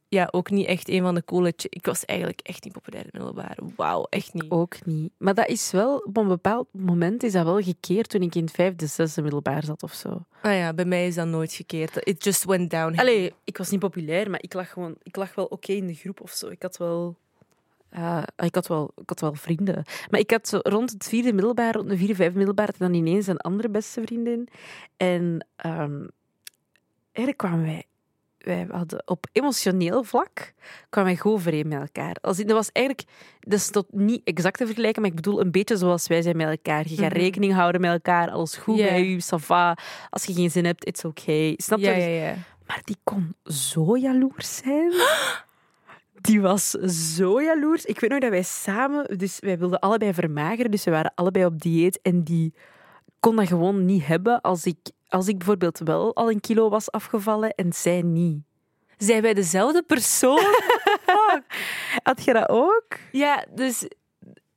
ja, 0.07 0.27
ook 0.31 0.49
niet 0.49 0.67
echt 0.67 0.89
een 0.89 1.01
van 1.01 1.15
de 1.15 1.23
coole... 1.23 1.53
Ik 1.69 1.85
was 1.85 2.05
eigenlijk 2.05 2.39
echt 2.41 2.63
niet 2.63 2.73
populair 2.73 3.03
in 3.03 3.09
middelbaar. 3.11 3.57
Wauw, 3.75 4.05
echt 4.09 4.33
niet. 4.33 4.45
Ook 4.49 4.85
niet. 4.85 5.11
Maar 5.17 5.33
dat 5.33 5.47
is 5.47 5.71
wel... 5.71 5.97
Op 5.97 6.17
een 6.17 6.27
bepaald 6.27 6.67
moment 6.71 7.23
is 7.23 7.31
dat 7.31 7.45
wel 7.45 7.61
gekeerd 7.61 8.09
toen 8.09 8.21
ik 8.21 8.35
in 8.35 8.43
het 8.43 8.53
vijfde, 8.53 8.87
zesde 8.87 9.21
middelbaar 9.21 9.63
zat 9.63 9.83
of 9.83 9.93
zo. 9.93 10.25
Ah 10.41 10.53
ja, 10.53 10.73
bij 10.73 10.85
mij 10.85 11.07
is 11.07 11.15
dat 11.15 11.27
nooit 11.27 11.53
gekeerd. 11.53 12.07
It 12.07 12.23
just 12.23 12.43
went 12.43 12.69
down. 12.69 12.99
Allee, 12.99 13.33
ik 13.43 13.57
was 13.57 13.69
niet 13.69 13.79
populair, 13.79 14.29
maar 14.29 14.41
ik 14.43 14.53
lag, 14.53 14.69
gewoon, 14.69 14.95
ik 15.03 15.15
lag 15.15 15.35
wel 15.35 15.45
oké 15.45 15.71
in 15.71 15.87
de 15.87 15.93
groep 15.93 16.21
of 16.21 16.31
zo. 16.31 16.49
Ik 16.49 16.61
had 16.61 16.77
wel... 16.77 17.15
ja, 17.95 18.27
ik, 18.37 18.55
had 18.55 18.67
wel, 18.67 18.91
ik 18.95 19.09
had 19.09 19.19
wel 19.19 19.33
vrienden. 19.33 19.83
Maar 20.09 20.19
ik 20.19 20.31
had 20.31 20.47
zo 20.47 20.59
rond 20.61 20.91
het 20.91 21.07
vierde 21.07 21.33
middelbaar, 21.33 21.73
rond 21.73 21.89
de 21.89 21.97
vierde, 21.97 22.15
vijfde 22.15 22.37
middelbaar, 22.37 22.69
dan 22.77 22.93
ineens 22.93 23.27
een 23.27 23.37
andere 23.37 23.69
beste 23.69 24.01
vriendin. 24.05 24.47
En 24.97 25.47
ehm 25.55 26.05
eigenlijk 27.11 27.37
kwamen 27.37 27.61
wij... 27.65 27.83
Wij 28.37 28.67
hadden 28.71 29.01
op 29.07 29.25
emotioneel 29.31 30.03
vlak 30.03 30.53
kwamen 30.89 31.11
wij 31.11 31.19
goed 31.21 31.31
overeen 31.31 31.67
met 31.67 31.79
elkaar. 31.79 32.15
Als, 32.21 32.37
dat 32.37 32.51
was 32.51 32.69
eigenlijk... 32.71 33.07
Dat 33.39 33.59
is 33.59 33.69
tot 33.69 33.85
niet 33.93 34.21
exact 34.23 34.57
te 34.57 34.65
vergelijken, 34.65 35.01
maar 35.01 35.09
ik 35.09 35.15
bedoel 35.15 35.41
een 35.41 35.51
beetje 35.51 35.77
zoals 35.77 36.07
wij 36.07 36.21
zijn 36.21 36.37
met 36.37 36.47
elkaar. 36.47 36.83
Je 36.87 36.95
gaat 36.95 37.09
Mhm. 37.11 37.19
rekening 37.19 37.53
houden 37.53 37.81
met 37.81 37.91
elkaar, 37.91 38.29
alles 38.29 38.55
goed 38.55 38.77
Ja. 38.77 38.87
bij 38.87 39.05
u, 39.07 39.15
ça 39.23 39.37
va. 39.39 39.77
Als 40.09 40.23
je 40.25 40.33
geen 40.33 40.51
zin 40.51 40.65
hebt, 40.65 40.85
it's 40.85 41.03
okay. 41.03 41.53
Snap 41.57 41.79
je? 41.79 41.85
ja, 41.85 41.93
Dus- 41.93 42.03
ja, 42.03 42.09
ja. 42.09 42.35
maar 42.67 42.81
die 42.83 42.97
kon 43.03 43.35
zo 43.43 43.97
jaloers 43.97 44.55
zijn. 44.55 44.91
Die 46.25 46.41
was 46.41 46.69
zo 47.15 47.41
jaloers. 47.41 47.85
Ik 47.85 47.99
weet 47.99 48.09
nog 48.09 48.19
dat 48.19 48.29
wij 48.29 48.43
samen... 48.43 49.17
Dus 49.17 49.39
wij 49.39 49.57
wilden 49.57 49.79
allebei 49.79 50.13
vermageren, 50.13 50.71
dus 50.71 50.83
we 50.83 50.91
waren 50.91 51.11
allebei 51.15 51.45
op 51.45 51.61
dieet. 51.61 51.99
En 52.01 52.23
die 52.23 52.53
kon 53.19 53.35
dat 53.35 53.47
gewoon 53.47 53.85
niet 53.85 54.05
hebben 54.05 54.41
als 54.41 54.65
ik, 54.65 54.77
als 55.07 55.27
ik 55.27 55.37
bijvoorbeeld 55.37 55.79
wel 55.79 56.15
al 56.15 56.31
een 56.31 56.39
kilo 56.39 56.69
was 56.69 56.91
afgevallen 56.91 57.53
en 57.55 57.73
zij 57.73 58.01
niet. 58.01 58.43
Zijn 58.97 59.21
wij 59.21 59.33
dezelfde 59.33 59.83
persoon? 59.83 60.55
Had 62.03 62.23
je 62.23 62.33
dat 62.33 62.49
ook? 62.49 62.85
ja, 63.11 63.45
dus 63.53 63.87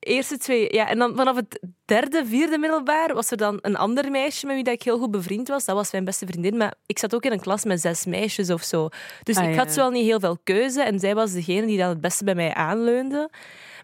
eerste 0.09 0.39
twee... 0.39 0.75
Ja, 0.75 0.89
en 0.89 0.99
dan 0.99 1.17
vanaf 1.17 1.37
het 1.37 1.61
derde, 1.85 2.27
vierde 2.27 2.59
middelbaar 2.59 3.15
was 3.15 3.31
er 3.31 3.37
dan 3.37 3.59
een 3.61 3.77
ander 3.77 4.11
meisje 4.11 4.47
met 4.47 4.55
wie 4.55 4.65
dat 4.65 4.75
ik 4.75 4.83
heel 4.83 4.99
goed 4.99 5.11
bevriend 5.11 5.49
was. 5.49 5.65
Dat 5.65 5.77
was 5.77 5.93
mijn 5.93 6.05
beste 6.05 6.27
vriendin. 6.27 6.57
Maar 6.57 6.75
ik 6.87 6.99
zat 6.99 7.15
ook 7.15 7.25
in 7.25 7.33
een 7.33 7.41
klas 7.41 7.65
met 7.65 7.81
zes 7.81 8.05
meisjes 8.05 8.51
of 8.51 8.63
zo. 8.63 8.89
Dus 9.23 9.37
Ah, 9.37 9.45
ik 9.45 9.51
ja. 9.51 9.57
had 9.57 9.75
wel 9.75 9.91
niet 9.91 10.05
heel 10.05 10.21
veel 10.21 10.39
keuze. 10.45 10.83
En 10.83 10.99
zij 10.99 11.15
was 11.15 11.33
degene 11.33 11.67
die 11.67 11.79
dan 11.79 11.89
het 11.89 12.01
beste 12.01 12.25
bij 12.25 12.35
mij 12.35 12.55
aanleunde. 12.55 13.31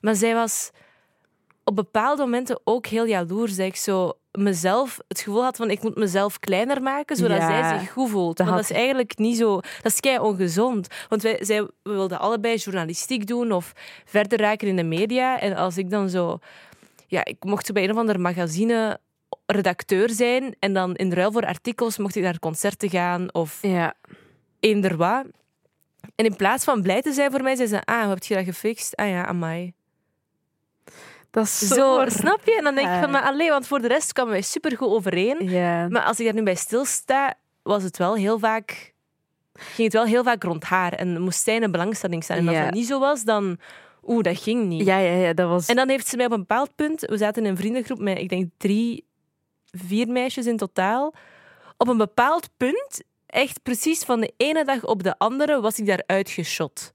Maar 0.01 0.15
zij 0.15 0.35
was 0.35 0.71
op 1.65 1.77
bepaalde 1.77 2.23
momenten 2.23 2.61
ook 2.65 2.87
heel 2.87 3.07
jaloers. 3.07 3.57
Dat 3.57 3.67
ik 3.67 3.77
zo 3.77 4.13
mezelf 4.39 4.99
het 5.09 5.21
gevoel 5.21 5.43
had 5.43 5.57
van 5.57 5.71
ik 5.71 5.83
moet 5.83 5.97
mezelf 5.97 6.39
kleiner 6.39 6.83
maken, 6.83 7.17
zodat 7.17 7.39
Ja, 7.39 7.69
zij 7.71 7.79
zich 7.79 7.93
goed 7.93 8.11
voelt. 8.11 8.37
dat 8.37 8.47
had 8.47 8.57
dat 8.57 8.71
is 8.71 8.77
eigenlijk 8.77 9.19
niet 9.19 9.37
zo... 9.37 9.55
Dat 9.61 9.93
is 9.93 10.01
kei 10.01 10.19
ongezond. 10.19 10.87
Want 11.09 11.23
wij, 11.23 11.37
zij, 11.41 11.63
we 11.63 11.71
wilden 11.83 12.19
allebei 12.21 12.57
journalistiek 12.57 13.27
doen 13.27 13.53
of 13.53 13.73
verder 14.05 14.39
raken 14.41 14.69
in 14.69 14.77
de 14.77 14.83
media. 14.83 15.41
En 15.41 15.57
als 15.57 15.77
ik 15.79 15.91
dan 15.91 16.09
zo... 16.09 16.39
Ja, 17.07 17.25
ik 17.25 17.37
mocht 17.45 17.67
zo 17.67 17.73
bij 17.73 17.85
een 17.85 17.91
of 17.91 17.97
ander 17.97 18.21
magazine 18.21 18.99
redacteur 19.47 20.11
zijn 20.11 20.57
en 20.59 20.73
dan 20.73 20.95
in 20.95 21.13
ruil 21.13 21.33
voor 21.33 21.47
artikels 21.47 21.99
mocht 21.99 22.17
ik 22.17 22.23
naar 22.23 22.39
concerten 22.39 22.91
gaan 22.91 23.35
of 23.35 23.59
Ja. 23.63 23.95
eender 24.61 24.97
wat. 24.97 25.25
En 26.15 26.25
in 26.25 26.37
plaats 26.37 26.65
van 26.65 26.83
blij 26.83 27.03
te 27.03 27.13
zijn 27.13 27.31
voor 27.31 27.43
mij, 27.43 27.57
zei 27.57 27.69
ze, 27.69 27.85
ah, 27.85 28.01
hoe 28.01 28.09
heb 28.11 28.23
je 28.23 28.35
dat 28.35 28.45
gefixt? 28.45 28.97
Ah 28.97 29.09
ja, 29.09 29.25
amai. 29.27 29.73
Dat 31.35 31.45
is 31.45 31.59
zo... 31.59 31.75
Zo, 31.75 32.05
snap 32.07 32.41
je? 32.45 32.57
En 32.57 32.65
dan 32.65 32.75
denk 32.75 32.89
ik 32.89 33.01
van, 33.01 33.11
maar 33.11 33.23
alleen, 33.23 33.51
want 33.51 33.67
voor 33.67 33.81
de 33.81 33.89
rest 33.89 34.13
kwamen 34.13 34.33
wij 34.33 34.43
supergoed 34.43 34.89
overeen. 34.89 35.51
Ja. 35.51 35.89
Maar 35.89 36.03
als 36.03 36.19
ik 36.19 36.25
daar 36.25 36.35
nu 36.35 36.43
bij 36.43 36.55
stilsta, 36.55 37.35
was 37.63 37.83
het 37.83 37.97
wel 37.97 38.15
heel 38.15 38.39
vaak... 38.39 38.93
Ging 39.55 39.93
het 39.93 39.93
wel 39.93 40.05
heel 40.05 40.23
vaak 40.25 40.43
rond 40.43 40.65
haar. 40.65 40.93
En 40.93 41.21
moest 41.21 41.43
zij 41.43 41.63
een 41.63 41.71
belangstelling 41.71 42.25
staan. 42.25 42.37
En 42.37 42.49
als 42.49 42.57
dat 42.57 42.75
niet 42.75 42.87
zo 42.87 42.99
was, 42.99 43.25
dan... 43.25 43.59
Oeh, 44.07 44.23
dat 44.23 44.39
ging 44.39 44.67
niet. 44.67 44.87
ja, 44.87 44.99
ja, 44.99 45.13
ja, 45.13 45.33
dat 45.33 45.49
was... 45.49 45.67
En 45.67 45.77
dan 45.77 45.89
heeft 45.89 46.07
ze 46.07 46.17
mij 46.17 46.27
op 46.27 46.33
een 46.33 46.39
bepaald 46.39 46.75
punt... 46.75 47.01
We 47.01 47.17
zaten 47.17 47.45
in 47.45 47.51
een 47.51 47.57
vriendengroep 47.57 47.99
met, 47.99 48.19
ik 48.19 48.29
denk, 48.29 48.51
drie, 48.57 49.05
vier 49.71 50.09
meisjes 50.09 50.47
in 50.47 50.57
totaal. 50.57 51.15
Op 51.77 51.89
een 51.89 51.97
bepaald 51.97 52.49
punt, 52.57 53.03
echt 53.27 53.63
precies 53.63 54.03
van 54.03 54.21
de 54.21 54.33
ene 54.37 54.65
dag 54.65 54.85
op 54.85 55.03
de 55.03 55.19
andere, 55.19 55.61
was 55.61 55.79
ik 55.79 55.87
daar 55.87 56.03
uitgeschot. 56.07 56.93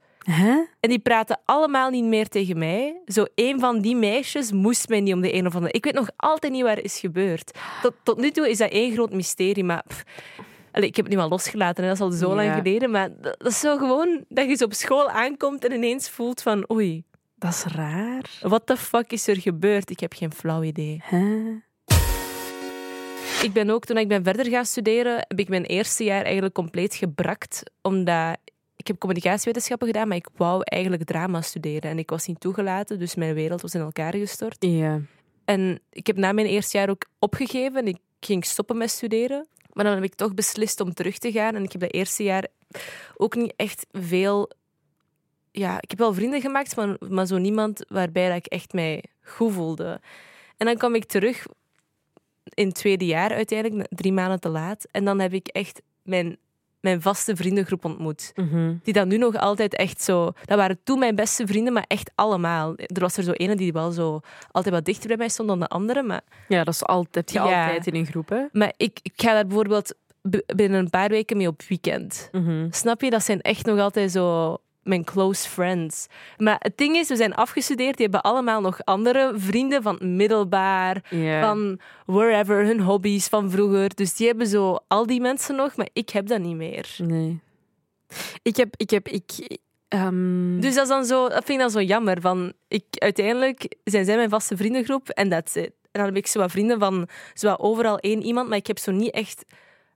En 0.80 0.90
die 0.90 1.00
praten 1.00 1.40
allemaal 1.46 1.90
niet 1.90 2.04
meer 2.04 2.28
tegen 2.28 2.58
mij. 2.58 3.02
Zo 3.06 3.26
een 3.36 3.60
van 3.60 3.82
die 3.82 3.96
meisjes 3.96 4.52
moest 4.52 4.90
mij 4.90 5.00
niet 5.02 5.14
om 5.14 5.22
de 5.22 5.34
een 5.34 5.46
of 5.48 5.56
andere... 5.56 5.74
Ik 5.74 5.84
weet 5.84 5.94
nog 5.94 6.10
altijd 6.16 6.54
niet 6.54 6.64
waar 6.64 6.80
is 6.80 7.00
gebeurd. 7.00 7.58
Tot, 7.82 7.94
tot 8.04 8.18
nu 8.18 8.32
toe 8.32 8.50
is 8.50 8.58
dat 8.58 8.72
één 8.72 8.94
groot 8.94 9.14
mysterie, 9.14 9.64
maar... 9.64 9.84
pff, 9.88 10.04
allee, 10.72 10.88
ik 10.88 10.96
heb 10.96 11.06
het 11.06 11.14
nu 11.14 11.20
al 11.22 11.30
losgelaten, 11.30 11.84
hè, 11.84 11.90
dat 11.90 11.98
is 12.00 12.04
al 12.04 12.12
zo 12.12 12.36
lang 12.36 12.54
geleden. 12.54 12.92
Maar 12.92 13.10
dat, 13.22 13.36
dat 13.40 13.48
is 13.52 13.60
zo 13.60 13.78
gewoon 13.78 14.24
dat 14.30 14.48
je 14.50 14.56
zo 14.56 14.64
op 14.66 14.74
school 14.74 15.10
aankomt 15.10 15.66
en 15.66 15.72
ineens 15.72 16.10
voelt 16.10 16.42
van... 16.42 16.72
Oei, 16.72 17.04
Dat 17.36 17.52
is 17.54 17.64
raar. 17.64 18.24
what 18.42 18.66
the 18.66 18.78
fuck 18.78 19.12
is 19.12 19.28
er 19.28 19.38
gebeurd? 19.42 19.90
Ik 19.90 20.00
heb 20.00 20.14
geen 20.14 20.34
flauw 20.34 20.64
idee. 20.64 21.02
Ik 23.42 23.54
ben 23.54 23.70
ook, 23.70 23.86
toen 23.86 23.98
ik 23.98 24.08
ben 24.08 24.24
verder 24.24 24.46
gaan 24.46 24.66
studeren, 24.66 25.16
heb 25.28 25.40
ik 25.40 25.50
mijn 25.50 25.66
eerste 25.66 26.04
jaar 26.04 26.24
eigenlijk 26.24 26.54
compleet 26.54 26.96
gebrakt. 26.96 27.64
Omdat 27.82 28.38
ik 28.80 28.88
heb 28.88 28.98
communicatiewetenschappen 28.98 29.88
gedaan, 29.88 30.08
maar 30.08 30.18
ik 30.18 30.30
wou 30.36 30.62
eigenlijk 30.64 31.04
drama 31.04 31.42
studeren. 31.42 31.92
En 31.92 32.00
ik 32.00 32.10
was 32.10 32.28
niet 32.28 32.40
toegelaten, 32.40 33.00
dus 33.00 33.16
mijn 33.16 33.34
wereld 33.34 33.62
was 33.62 33.74
in 33.74 33.82
elkaar 33.82 34.14
gestort. 34.16 34.58
Ja. 34.60 35.02
En 35.46 35.80
ik 35.92 36.08
heb 36.08 36.18
na 36.18 36.32
mijn 36.32 36.48
eerste 36.48 36.78
jaar 36.78 36.90
ook 36.90 37.06
opgegeven 37.20 37.76
en 37.76 37.88
ik 37.88 37.98
ging 38.20 38.46
stoppen 38.46 38.78
met 38.78 38.90
studeren. 38.90 39.48
Maar 39.74 39.86
dan 39.86 39.94
heb 39.94 40.04
ik 40.04 40.16
toch 40.16 40.34
beslist 40.34 40.80
om 40.80 40.94
terug 40.94 41.18
te 41.18 41.32
gaan. 41.32 41.56
En 41.56 41.64
ik 41.64 41.72
heb 41.72 41.82
dat 41.82 41.94
eerste 41.94 42.24
jaar 42.24 42.48
ook 43.16 43.36
niet 43.36 43.54
echt 43.56 43.86
veel... 43.92 44.52
Ja, 45.52 45.78
ik 45.82 45.90
heb 45.90 46.00
wel 46.00 46.14
vrienden 46.14 46.42
gemaakt, 46.42 46.76
maar, 46.76 46.96
maar 47.10 47.26
zo 47.26 47.38
niemand 47.38 47.86
waarbij 47.88 48.28
dat 48.28 48.38
ik 48.38 48.46
echt 48.46 48.74
mij 48.74 49.04
goed 49.22 49.54
voelde. 49.54 50.02
En 50.58 50.66
dan 50.66 50.78
kwam 50.78 50.96
ik 50.96 51.06
terug 51.06 51.46
in 52.54 52.68
het 52.68 52.76
tweede 52.76 53.06
jaar 53.06 53.32
uiteindelijk, 53.32 53.88
drie 53.90 54.14
maanden 54.14 54.40
te 54.40 54.50
laat. 54.50 54.88
En 54.92 55.06
dan 55.06 55.20
heb 55.20 55.34
ik 55.34 55.48
echt 55.48 55.82
mijn 56.04 56.38
mijn 56.80 57.02
vaste 57.02 57.36
vriendengroep 57.36 57.86
ontmoet. 57.86 58.32
Mhm. 58.36 58.74
Die 58.84 58.94
dan 58.94 59.08
nu 59.08 59.18
nog 59.18 59.36
altijd 59.36 59.76
echt 59.76 60.02
zo... 60.02 60.32
Dat 60.46 60.58
waren 60.58 60.80
toen 60.84 61.00
mijn 61.00 61.16
beste 61.16 61.48
vrienden, 61.48 61.74
maar 61.74 61.86
echt 61.88 62.12
allemaal. 62.16 62.74
Er 62.78 63.02
was 63.02 63.18
er 63.18 63.24
zo 63.24 63.32
ene 63.32 63.56
die 63.56 63.74
wel 63.74 63.92
zo 63.92 64.20
altijd 64.52 64.76
wat 64.76 64.86
dichter 64.86 65.08
bij 65.08 65.18
mij 65.18 65.30
stond 65.30 65.48
dan 65.50 65.60
de 65.60 65.68
andere. 65.68 66.04
Maar, 66.04 66.22
Ja, 66.48 66.64
dat 66.64 66.74
is 66.74 66.84
altijd, 66.86 67.32
je 67.32 67.40
Ja. 67.40 67.66
altijd 67.66 67.88
in 67.88 67.96
een 67.96 68.06
groep, 68.06 68.30
hè? 68.30 68.44
maar 68.52 68.74
ik, 68.78 69.00
ik 69.02 69.14
ga 69.16 69.34
daar 69.34 69.46
bijvoorbeeld 69.46 69.94
binnen 70.56 70.80
een 70.80 70.90
paar 70.90 71.10
weken 71.10 71.38
mee 71.38 71.48
op 71.48 71.62
weekend. 71.68 72.30
Mhm. 72.32 72.68
Snap 72.72 73.02
je? 73.02 73.10
Dat 73.10 73.24
zijn 73.24 73.42
echt 73.42 73.66
nog 73.66 73.80
altijd 73.80 74.12
zo 74.12 74.58
mijn 74.90 75.04
close 75.04 75.50
friends. 75.50 76.08
Maar 76.38 76.56
het 76.60 76.78
ding 76.78 76.96
is, 76.96 77.08
we 77.08 77.16
zijn 77.16 77.36
afgestudeerd. 77.36 77.98
Die 77.98 78.08
hebben 78.10 78.32
allemaal 78.32 78.62
nog 78.62 78.80
andere 78.84 79.32
vrienden 79.36 79.82
van 79.82 80.16
middelbaar, 80.16 81.04
van 81.42 81.80
wherever, 82.06 82.66
hun 82.66 82.82
hobby's 82.82 83.28
van 83.28 83.52
vroeger. 83.52 83.96
Dus 83.96 84.16
die 84.16 84.28
hebben 84.28 84.48
zo 84.48 84.78
al 84.88 85.06
die 85.06 85.22
mensen 85.22 85.56
nog, 85.56 85.76
maar 85.76 85.90
ik 85.94 86.10
heb 86.10 86.28
dat 86.28 86.40
niet 86.40 86.56
meer. 86.56 86.96
Nee. 86.98 87.40
Ik 88.42 88.56
heb... 88.56 88.74
Ik 88.78 88.90
heb 88.90 89.08
ik, 89.08 89.60
ehm, 89.88 90.60
Dus 90.60 90.74
dat, 90.76 90.84
is 90.84 90.90
dan 90.90 91.06
zo, 91.06 91.30
dat 91.30 91.46
vind 91.46 91.50
ik 91.50 91.60
dan 91.60 91.70
zo 91.70 91.82
jammer. 91.82 92.22
Van, 92.22 92.54
ik, 92.68 92.84
uiteindelijk 92.90 93.76
zijn 93.84 94.06
zij 94.06 94.16
mijn 94.16 94.30
vaste 94.30 94.58
vriendengroep 94.58 95.10
en 95.10 95.30
that's 95.30 95.56
it. 95.56 95.72
En 95.92 96.00
dan 96.00 96.06
heb 96.06 96.16
ik 96.16 96.28
zo 96.28 96.40
wat 96.40 96.52
vrienden 96.52 96.80
van 96.80 97.08
zo 97.34 97.48
wat 97.48 97.60
overal 97.60 98.00
één 98.00 98.24
iemand, 98.24 98.50
maar 98.50 98.58
ik 98.58 98.68
heb 98.68 98.78
zo 98.78 98.92
niet 98.92 99.12
echt 99.12 99.46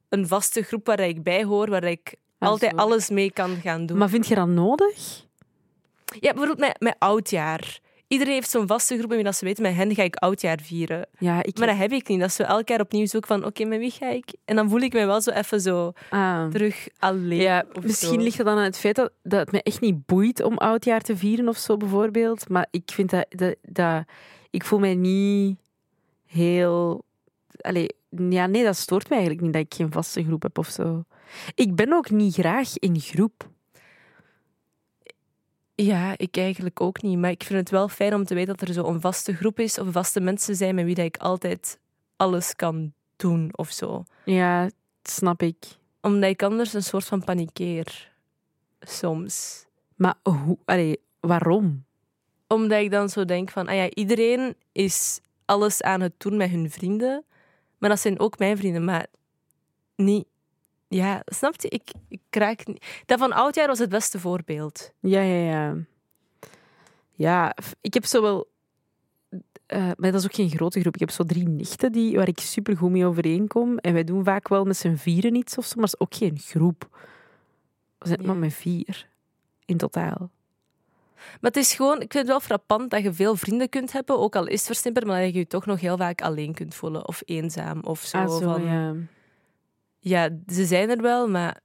een 0.10 0.28
vaste 0.28 0.62
groep 0.62 0.86
waar 0.86 1.00
ik 1.00 1.24
bij 1.24 1.44
hoor, 1.44 1.70
waar 1.70 1.84
ik 1.84 2.16
altijd 2.50 2.72
zo. 2.72 2.78
alles 2.78 3.10
mee 3.10 3.32
kan 3.32 3.56
gaan 3.62 3.86
doen. 3.86 3.98
Maar 3.98 4.10
vind 4.10 4.28
je 4.28 4.36
dat 4.36 4.48
nodig? 4.48 5.26
Ja, 6.20 6.34
bijvoorbeeld 6.34 6.60
met, 6.60 6.76
met 6.80 6.96
oudjaar. 7.00 7.80
Iedereen 8.08 8.34
heeft 8.34 8.50
zo'n 8.50 8.68
vaste 8.68 8.98
groep 8.98 9.12
en 9.12 9.24
dat 9.24 9.36
ze 9.36 9.46
weten, 9.46 9.64
met 9.64 9.74
hen 9.76 9.96
ga 9.96 10.04
ik 10.04 10.16
oudjaar 10.16 10.60
vieren. 10.62 11.08
Ja, 11.20 11.44
ik 11.44 11.58
Maar 11.58 11.68
dat 11.68 11.78
heb 11.78 11.92
ik 11.92 12.08
niet. 12.08 12.20
Dat 12.20 12.32
zo 12.32 12.44
elk 12.44 12.68
jaar 12.68 12.80
opnieuw 12.80 13.06
zoeken 13.06 13.30
van, 13.30 13.46
oké, 13.46 13.64
met 13.66 13.80
wie 13.80 13.92
ga 13.92 14.10
ik? 14.10 14.34
En 14.46 14.56
dan 14.56 14.70
voel 14.70 14.80
ik 14.80 14.94
me 14.94 15.06
wel 15.06 15.22
zo 15.22 15.32
even 15.32 15.62
zo 15.62 15.92
Ah. 16.10 16.48
terug 16.48 16.88
alleen. 17.00 17.42
Ja, 17.42 17.64
misschien 17.82 18.14
zo. 18.14 18.22
ligt 18.22 18.38
het 18.38 18.46
dan 18.46 18.58
aan 18.58 18.64
het 18.64 18.78
feit 18.78 18.96
dat, 18.96 19.12
dat 19.24 19.40
het 19.40 19.52
me 19.52 19.64
echt 19.64 19.82
niet 19.82 20.06
boeit 20.06 20.44
om 20.44 20.58
oudjaar 20.58 21.02
te 21.02 21.18
vieren 21.18 21.48
of 21.48 21.58
zo 21.58 21.78
bijvoorbeeld. 21.78 22.50
Maar 22.50 22.68
ik 22.72 22.92
vind 22.94 23.10
dat, 23.10 23.26
dat, 23.30 23.56
dat 23.62 24.04
ik 24.50 24.64
voel 24.66 24.80
mij 24.80 24.96
niet 24.96 25.58
heel. 26.26 27.04
Allee, 27.62 27.90
ja, 28.10 28.46
nee, 28.46 28.64
dat 28.64 28.78
stoort 28.78 29.10
mij 29.10 29.18
eigenlijk 29.18 29.46
niet 29.46 29.54
dat 29.54 29.66
ik 29.66 29.74
geen 29.74 29.92
vaste 29.92 30.24
groep 30.24 30.42
heb 30.42 30.58
of 30.58 30.68
zo. 30.68 31.04
Ik 31.56 31.76
ben 31.76 31.94
ook 31.94 32.10
niet 32.10 32.34
graag 32.34 32.78
in 32.78 33.00
groep. 33.00 33.52
Ja, 35.76 36.14
ik 36.18 36.38
eigenlijk 36.38 36.82
ook 36.82 37.02
niet. 37.02 37.18
Maar 37.18 37.32
ik 37.32 37.44
vind 37.44 37.60
het 37.60 37.70
wel 37.70 37.88
fijn 37.88 38.14
om 38.14 38.24
te 38.24 38.34
weten 38.34 38.58
dat 38.58 38.68
er 38.68 38.74
zo 38.74 38.86
een 38.86 39.02
vaste 39.02 39.36
groep 39.36 39.60
is 39.60 39.80
of 39.80 39.92
vaste 39.92 40.20
mensen 40.20 40.56
zijn 40.56 40.76
met 40.76 40.86
wie 40.86 40.96
dat 40.96 41.06
ik 41.06 41.18
altijd 41.18 41.80
alles 42.16 42.56
kan 42.56 42.94
doen 43.16 43.50
of 43.56 43.72
zo. 43.72 44.04
Ja, 44.26 44.64
dat 44.64 44.74
snap 45.14 45.42
ik. 45.42 45.66
Omdat 46.02 46.30
ik 46.30 46.44
anders 46.44 46.74
een 46.74 46.84
soort 46.84 47.06
van 47.06 47.24
panikeer. 47.24 48.12
Soms. 48.80 49.66
Maar 49.96 50.16
hoe, 50.24 50.58
allee, 50.66 51.00
waarom? 51.20 51.86
Omdat 52.48 52.80
ik 52.80 52.92
dan 52.92 53.10
zo 53.10 53.26
denk 53.26 53.50
van, 53.50 53.68
ah 53.68 53.76
ja, 53.76 53.90
iedereen 53.90 54.56
is 54.72 55.20
alles 55.46 55.82
aan 55.82 56.02
het 56.02 56.14
doen 56.18 56.38
met 56.38 56.50
hun 56.50 56.72
vrienden. 56.72 57.24
Maar 57.84 57.92
dat 57.92 58.02
zijn 58.02 58.20
ook 58.20 58.38
mijn 58.38 58.58
vrienden, 58.58 58.84
maar 58.84 59.06
niet... 59.96 60.26
Ja, 60.88 61.22
snap 61.26 61.62
je? 61.62 61.70
Ik, 61.70 61.92
ik 62.08 62.22
raak 62.30 62.68
niet... 62.68 63.02
Dat 63.06 63.20
van 63.20 63.32
oudjaar 63.34 63.68
was 63.68 63.80
het 63.80 63.90
beste 63.90 64.20
voorbeeld. 64.20 64.92
Ja, 65.00 65.22
ja, 65.22 65.52
ja. 65.52 65.78
Ja, 67.12 67.56
ik 67.82 67.94
heb 67.94 68.06
zo 68.06 68.22
wel... 68.22 68.48
eh, 69.66 69.78
maar 69.86 70.12
dat 70.12 70.14
is 70.14 70.26
ook 70.26 70.36
geen 70.36 70.50
grote 70.50 70.80
groep. 70.80 70.94
Ik 70.94 71.00
heb 71.00 71.10
zo 71.10 71.24
drie 71.24 71.48
nichten 71.48 71.92
die, 71.92 72.16
waar 72.16 72.28
ik 72.28 72.40
super 72.40 72.78
goed 72.78 72.92
mee 72.92 73.06
overeenkom. 73.06 73.78
En 73.78 73.94
wij 73.94 74.04
doen 74.04 74.24
vaak 74.24 74.48
wel 74.48 74.66
met 74.66 74.78
z'n 74.78 74.96
vieren 74.96 75.36
iets 75.36 75.58
of 75.58 75.66
zo, 75.66 75.76
maar 75.76 75.86
is 75.86 76.00
ook 76.00 76.16
geen 76.16 76.40
groep. 76.40 76.88
We 77.98 78.08
zijn 78.08 78.22
Ja. 78.22 78.28
maar 78.28 78.38
met 78.38 78.54
vier 78.54 79.08
in 79.66 79.78
totaal. 79.78 80.30
Maar 81.42 81.52
het 81.52 81.58
is 81.58 81.74
gewoon... 81.74 81.96
Ik 81.96 82.12
vind 82.12 82.14
het 82.14 82.28
wel 82.28 82.40
frappant 82.40 82.90
dat 82.90 83.04
je 83.04 83.14
veel 83.14 83.36
vrienden 83.36 83.70
kunt 83.70 83.92
hebben, 83.92 84.20
ook 84.20 84.36
al 84.36 84.48
is 84.48 84.58
het 84.58 84.66
versnipperd, 84.66 85.06
maar 85.06 85.22
dat 85.22 85.34
je 85.34 85.40
je 85.40 85.48
toch 85.48 85.66
nog 85.66 85.80
heel 85.80 85.98
vaak 85.98 86.22
alleen 86.22 86.54
kunt 86.54 86.76
voelen. 86.76 87.08
Of 87.08 87.22
eenzaam, 87.26 87.80
of 87.84 88.00
zo. 88.00 88.18
Ah, 88.18 88.30
zo, 88.30 88.40
van, 88.40 88.64
ja. 88.66 88.96
ja, 90.00 90.30
ze 90.48 90.66
zijn 90.66 90.90
er 90.90 91.02
wel, 91.02 91.28
maar 91.28 91.60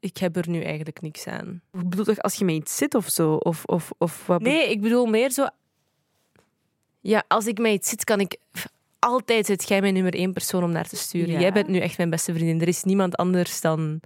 ik 0.00 0.16
heb 0.16 0.36
er 0.36 0.48
nu 0.48 0.62
eigenlijk 0.62 1.00
niks 1.00 1.26
aan. 1.26 1.60
Ik 1.72 1.88
bedoel 1.88 2.04
toch 2.04 2.18
als 2.18 2.34
je 2.34 2.44
met 2.44 2.54
iets 2.54 2.76
zit 2.76 2.94
of 2.94 3.08
zo? 3.08 3.34
Of, 3.34 3.64
of, 3.64 3.92
of 3.98 4.26
wat? 4.26 4.40
Nee, 4.40 4.70
ik 4.70 4.80
bedoel 4.80 5.06
meer 5.06 5.30
zo... 5.30 5.46
Ja, 7.00 7.24
als 7.28 7.46
ik 7.46 7.58
met 7.58 7.72
iets 7.72 7.88
zit, 7.88 8.04
kan 8.04 8.20
ik... 8.20 8.36
Altijd 8.98 9.46
zit 9.46 9.68
jij 9.68 9.80
mijn 9.80 9.94
nummer 9.94 10.14
één 10.14 10.32
persoon 10.32 10.64
om 10.64 10.70
naar 10.70 10.88
te 10.88 10.96
sturen. 10.96 11.32
Ja. 11.32 11.40
Jij 11.40 11.52
bent 11.52 11.68
nu 11.68 11.78
echt 11.78 11.96
mijn 11.96 12.10
beste 12.10 12.34
vriendin. 12.34 12.60
Er 12.60 12.68
is 12.68 12.82
niemand 12.82 13.16
anders 13.16 13.60
dan, 13.60 14.00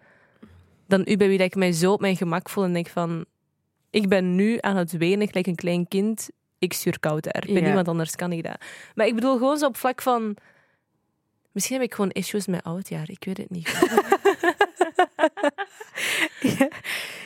dan 0.87 1.03
u 1.05 1.17
bij 1.17 1.29
wie 1.29 1.38
dat 1.38 1.47
ik 1.47 1.55
mij 1.55 1.73
zo 1.73 1.93
op 1.93 2.00
mijn 2.00 2.17
gemak 2.17 2.49
voel 2.49 2.65
en 2.65 2.73
denk 2.73 2.88
van... 2.88 3.25
Ik 3.90 4.09
ben 4.09 4.35
nu 4.35 4.57
aan 4.61 4.76
het 4.76 4.92
wenen, 4.92 5.26
gelijk 5.28 5.47
een 5.47 5.54
klein 5.54 5.88
kind. 5.88 6.28
Ik 6.59 6.73
stuur 6.73 7.00
koud 7.00 7.26
er. 7.26 7.42
Bij 7.47 7.54
Ja. 7.54 7.61
niemand 7.61 7.88
anders 7.88 8.14
kan 8.16 8.33
ik 8.33 8.42
dat. 8.42 8.57
Maar 8.95 9.07
ik 9.07 9.14
bedoel 9.14 9.37
gewoon 9.37 9.59
zo 9.59 9.66
op 9.66 9.76
vlak 9.76 10.02
van... 10.02 10.37
Misschien 11.52 11.76
heb 11.76 11.87
ik 11.87 11.95
gewoon 11.95 12.11
issues 12.11 12.47
met 12.47 12.64
oudjaar. 12.64 13.11
Ik 13.11 13.25
weet 13.25 13.37
het 13.38 13.50
niet. 13.50 13.66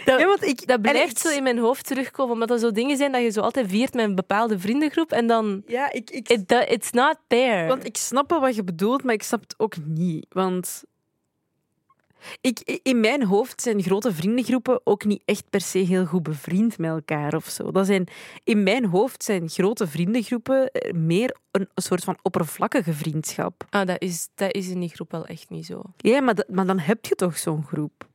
dat, 0.05 0.21
Ja, 0.21 0.27
want 0.27 0.43
ik, 0.45 0.67
dat 0.67 0.81
blijft 0.83 1.11
ik- 1.11 1.19
zo 1.19 1.37
in 1.37 1.43
mijn 1.43 1.59
hoofd 1.59 1.87
terugkomen, 1.87 2.33
omdat 2.33 2.49
dat 2.49 2.61
zo 2.61 2.71
dingen 2.73 2.97
zijn 2.97 3.13
dat 3.13 3.23
je 3.23 3.31
zo 3.31 3.41
altijd 3.41 3.69
viert 3.69 3.95
met 3.95 4.05
een 4.05 4.15
bepaalde 4.15 4.59
vriendengroep 4.59 5.13
en 5.13 5.27
dan... 5.27 5.63
Ja, 5.67 5.93
ik, 5.93 6.11
ik, 6.11 6.29
It, 6.29 6.53
it's 6.69 6.91
not 6.91 7.17
there. 7.27 7.67
Want 7.69 7.85
ik 7.85 7.97
snap 7.97 8.31
wel 8.31 8.41
wat 8.41 8.55
je 8.55 8.65
bedoelt, 8.65 9.03
maar 9.05 9.15
ik 9.15 9.23
snap 9.23 9.41
het 9.41 9.55
ook 9.59 9.75
niet. 9.85 10.27
Want 10.29 10.83
ik, 12.41 12.81
in 12.83 13.01
mijn 13.01 13.25
hoofd 13.25 13.63
zijn 13.63 13.83
grote 13.83 14.13
vriendengroepen 14.13 14.81
ook 14.85 15.05
niet 15.05 15.23
echt 15.25 15.45
per 15.51 15.61
se 15.61 15.79
heel 15.79 16.05
goed 16.07 16.23
bevriend 16.23 16.79
met 16.79 16.91
elkaar 16.91 17.35
of 17.35 17.45
zo. 17.49 17.71
Dat 17.71 17.87
zijn, 17.87 18.07
in 18.45 18.63
mijn 18.63 18.85
hoofd 18.85 19.23
zijn 19.25 19.49
grote 19.49 19.87
vriendengroepen 19.87 20.71
eh, 20.71 20.93
meer 20.93 21.37
een, 21.51 21.69
soort 21.75 22.05
van 22.05 22.19
oppervlakkige 22.23 22.93
vriendschap. 22.93 23.65
Ah, 23.71 23.87
dat 23.87 24.03
is, 24.03 24.29
dat 24.35 24.55
is 24.55 24.69
in 24.69 24.81
die 24.81 24.89
groep 24.89 25.11
wel 25.11 25.27
echt 25.27 25.51
niet 25.51 25.67
zo. 25.67 25.83
Ja, 25.97 26.21
maar, 26.21 26.35
dat- 26.35 26.49
maar 26.49 26.67
dan 26.67 26.79
heb 26.79 27.05
je 27.05 27.15
toch 27.15 27.39
zo'n 27.39 27.65
groep. 27.65 28.09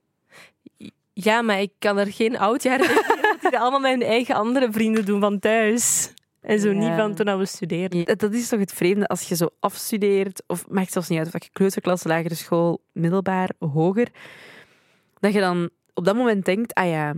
Ja, 1.14 1.42
maar 1.42 1.62
ik 1.62 1.72
kan 1.80 1.98
er 1.98 2.12
geen 2.14 2.38
oudjaar 2.38 2.80
in 2.84 2.88
die 2.88 3.38
dat 3.42 3.54
allemaal 3.62 3.80
mijn 3.80 4.02
eigen 4.02 4.36
andere 4.36 4.72
vrienden 4.72 5.06
doen 5.06 5.20
van 5.20 5.40
thuis. 5.40 6.14
En 6.48 6.60
zo 6.60 6.72
Ja. 6.72 6.78
niet 6.80 6.98
van 7.00 7.14
toen 7.14 7.38
we 7.38 7.46
studeerden. 7.46 8.06
Dat- 8.06 8.20
Dat 8.20 8.34
is 8.34 8.48
toch 8.50 8.60
het 8.60 8.74
vreemde 8.74 9.08
als 9.08 9.22
je 9.22 9.36
zo 9.36 9.50
afstudeert, 9.60 10.44
of 10.48 10.66
maakt 10.70 10.92
zelfs 10.92 11.10
niet 11.10 11.20
uit 11.20 11.34
of 11.36 11.44
je 11.44 11.50
kleuterklas, 11.52 12.04
lagere 12.04 12.36
school, 12.36 12.82
middelbaar, 12.92 13.50
hoger, 13.60 14.08
dat 15.20 15.34
je 15.34 15.40
dan 15.40 15.70
op 15.94 16.06
dat 16.06 16.16
moment 16.16 16.46
denkt, 16.46 16.74
ah 16.74 16.88
ja, 16.90 17.14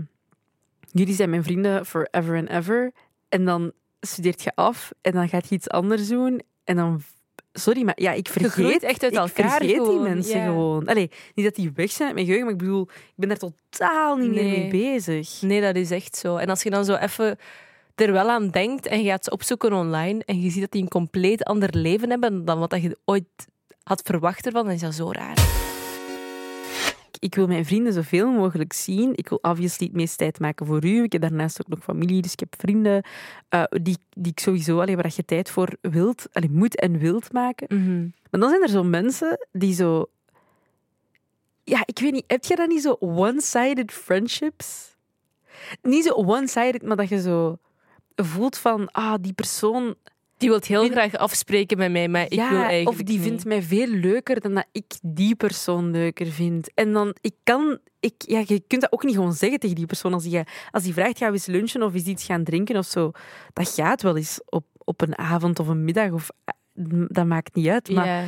jullie 0.91 1.13
zijn 1.13 1.29
mijn 1.29 1.43
vrienden 1.43 1.85
forever 1.85 2.37
and 2.37 2.49
ever, 2.49 2.91
en 3.29 3.45
dan 3.45 3.71
studeert 4.01 4.43
je 4.43 4.51
af 4.55 4.91
en 5.01 5.11
dan 5.11 5.29
gaat 5.29 5.49
je 5.49 5.55
iets 5.55 5.69
anders 5.69 6.07
doen 6.07 6.41
en 6.63 6.75
dan, 6.75 7.01
sorry, 7.53 7.83
maar 7.83 8.01
ja, 8.01 8.11
ik 8.11 8.27
vergeet, 8.27 8.83
echt 8.83 9.03
uit 9.03 9.11
ik 9.11 9.17
elkaar 9.17 9.49
vergeet 9.57 9.85
die 9.85 9.99
mensen 9.99 10.37
ja. 10.39 10.45
gewoon. 10.45 10.87
Allee, 10.87 11.09
niet 11.35 11.45
dat 11.45 11.55
die 11.55 11.71
weg 11.75 11.91
zijn 11.91 12.07
uit 12.07 12.13
mijn 12.15 12.27
geheugen, 12.27 12.45
maar 12.51 12.55
ik 12.61 12.67
bedoel, 12.67 12.89
ik 12.91 13.13
ben 13.15 13.29
daar 13.29 13.37
totaal 13.37 14.15
niet 14.17 14.29
meer 14.31 14.43
mee 14.59 14.69
bezig. 14.69 15.41
Nee, 15.41 15.61
dat 15.61 15.75
is 15.75 15.91
echt 15.91 16.15
zo. 16.15 16.35
En 16.37 16.47
als 16.47 16.63
je 16.63 16.69
dan 16.69 16.85
zo 16.85 16.95
even 16.95 17.37
er 18.01 18.11
wel 18.11 18.29
aan 18.29 18.49
denkt 18.49 18.85
en 18.85 19.03
je 19.03 19.09
gaat 19.09 19.23
ze 19.23 19.31
opzoeken 19.31 19.73
online 19.73 20.23
en 20.25 20.41
je 20.41 20.49
ziet 20.49 20.61
dat 20.61 20.71
die 20.71 20.81
een 20.81 20.87
compleet 20.87 21.43
ander 21.43 21.77
leven 21.77 22.09
hebben 22.09 22.45
dan 22.45 22.59
wat 22.59 22.69
dat 22.69 22.81
je 22.81 22.97
ooit 23.05 23.25
had 23.83 24.01
verwacht 24.01 24.45
ervan, 24.45 24.65
dan 24.65 24.73
is 24.73 24.81
dat 24.81 24.93
zo 24.93 25.11
raar. 25.11 25.37
ik 27.19 27.35
wil 27.35 27.47
mijn 27.47 27.65
vrienden 27.65 27.93
zoveel 27.93 28.31
mogelijk 28.31 28.73
zien. 28.73 29.11
Ik 29.15 29.29
wil 29.29 29.37
obviously 29.41 29.87
het 29.87 29.95
meest 29.95 30.17
tijd 30.17 30.39
maken 30.39 30.65
voor 30.65 30.85
u. 30.85 31.03
Ik 31.03 31.11
heb 31.11 31.21
daarnaast 31.21 31.61
ook 31.61 31.67
nog 31.67 31.83
familie, 31.83 32.21
dus 32.21 32.31
ik 32.31 32.39
heb 32.39 32.55
vrienden 32.57 33.03
eh, 33.49 33.63
die, 33.69 33.97
die 34.09 34.31
ik 34.31 34.39
sowieso, 34.39 34.79
allee, 34.79 34.95
waar 34.95 35.11
je 35.15 35.25
tijd 35.25 35.49
voor 35.49 35.75
wilt, 35.81 36.27
allee, 36.31 36.49
moet 36.49 36.75
en 36.75 36.97
wilt 36.97 37.31
maken. 37.31 37.67
Maar 38.29 38.39
dan 38.39 38.49
zijn 38.49 38.61
er 38.61 38.69
zo 38.69 38.83
mensen 38.83 39.47
die 39.51 39.73
zo... 39.73 40.09
Ja, 41.63 41.83
ik 41.85 41.99
weet 41.99 42.11
niet, 42.11 42.23
heb 42.27 42.45
je 42.45 42.55
dat 42.55 42.67
niet 42.67 42.81
zo 42.81 42.97
one-sided 42.99 43.91
friendships? 43.91 44.95
Niet 45.81 46.03
zo 46.03 46.13
one-sided, 46.13 46.83
maar 46.83 46.97
dat 46.97 47.09
je 47.09 47.21
zo 47.21 47.57
voelt 48.25 48.57
van, 48.57 48.91
ah, 48.91 49.13
die 49.21 49.33
persoon... 49.33 49.95
Die 50.37 50.49
wil 50.49 50.59
heel 50.63 50.89
graag 50.89 51.15
afspreken 51.15 51.77
met 51.77 51.91
mij, 51.91 52.07
maar 52.07 52.23
ik 52.23 52.33
ja, 52.33 52.49
wil 52.49 52.59
eigenlijk 52.59 52.89
of 52.89 52.95
die 52.95 53.17
niet. 53.17 53.27
vindt 53.27 53.45
mij 53.45 53.61
veel 53.61 53.87
leuker 53.87 54.41
dan 54.41 54.53
dat 54.53 54.65
ik 54.71 54.85
die 55.01 55.35
persoon 55.35 55.91
leuker 55.91 56.25
vind. 56.27 56.73
En 56.73 56.93
dan, 56.93 57.15
ik 57.21 57.33
kan... 57.43 57.79
Ik, 57.99 58.13
ja, 58.17 58.43
je 58.45 58.63
kunt 58.67 58.81
dat 58.81 58.91
ook 58.91 59.03
niet 59.03 59.15
gewoon 59.15 59.33
zeggen 59.33 59.59
tegen 59.59 59.75
die 59.75 59.85
persoon. 59.85 60.13
Als 60.13 60.23
die, 60.23 60.41
als 60.71 60.83
die 60.83 60.93
vraagt, 60.93 61.17
gaan 61.17 61.27
we 61.27 61.33
eens 61.33 61.45
lunchen 61.45 61.83
of 61.83 61.93
eens 61.93 62.05
iets 62.05 62.25
gaan 62.25 62.43
drinken 62.43 62.77
of 62.77 62.85
zo. 62.85 63.11
Dat 63.53 63.69
gaat 63.69 64.01
wel 64.01 64.17
eens 64.17 64.39
op, 64.45 64.65
op 64.77 65.01
een 65.01 65.17
avond 65.17 65.59
of 65.59 65.67
een 65.67 65.83
middag. 65.83 66.11
Of, 66.11 66.29
eh, 66.45 66.53
dat 67.07 67.25
maakt 67.25 67.55
niet 67.55 67.67
uit. 67.67 67.89
Maar, 67.91 68.05
Ja. 68.05 68.23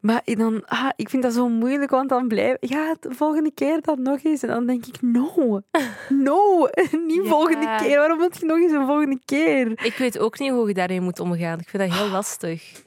Maar 0.00 0.22
dan, 0.24 0.66
ah, 0.66 0.88
ik 0.96 1.08
vind 1.08 1.22
dat 1.22 1.32
zo 1.32 1.48
moeilijk, 1.48 1.90
want 1.90 2.08
dan 2.08 2.28
blijf 2.28 2.56
ja, 2.60 2.96
de 3.00 3.14
volgende 3.14 3.50
keer 3.54 3.80
dan 3.80 4.02
nog 4.02 4.22
eens. 4.22 4.42
En 4.42 4.48
dan 4.48 4.66
denk 4.66 4.86
ik, 4.86 5.02
no, 5.02 5.60
no, 6.08 6.68
niet 7.06 7.22
Ja. 7.22 7.28
volgende 7.28 7.76
keer. 7.78 7.98
Waarom 7.98 8.18
moet 8.18 8.38
je 8.38 8.46
nog 8.46 8.58
eens 8.58 8.72
een 8.72 8.86
volgende 8.86 9.18
keer? 9.24 9.84
Ik 9.84 9.94
weet 9.94 10.18
ook 10.18 10.38
niet 10.38 10.50
hoe 10.50 10.68
je 10.68 10.74
daarmee 10.74 11.00
moet 11.00 11.20
omgaan. 11.20 11.58
Ik 11.58 11.68
vind 11.68 11.82
dat 11.90 11.98
heel 11.98 12.08
lastig. 12.08 12.82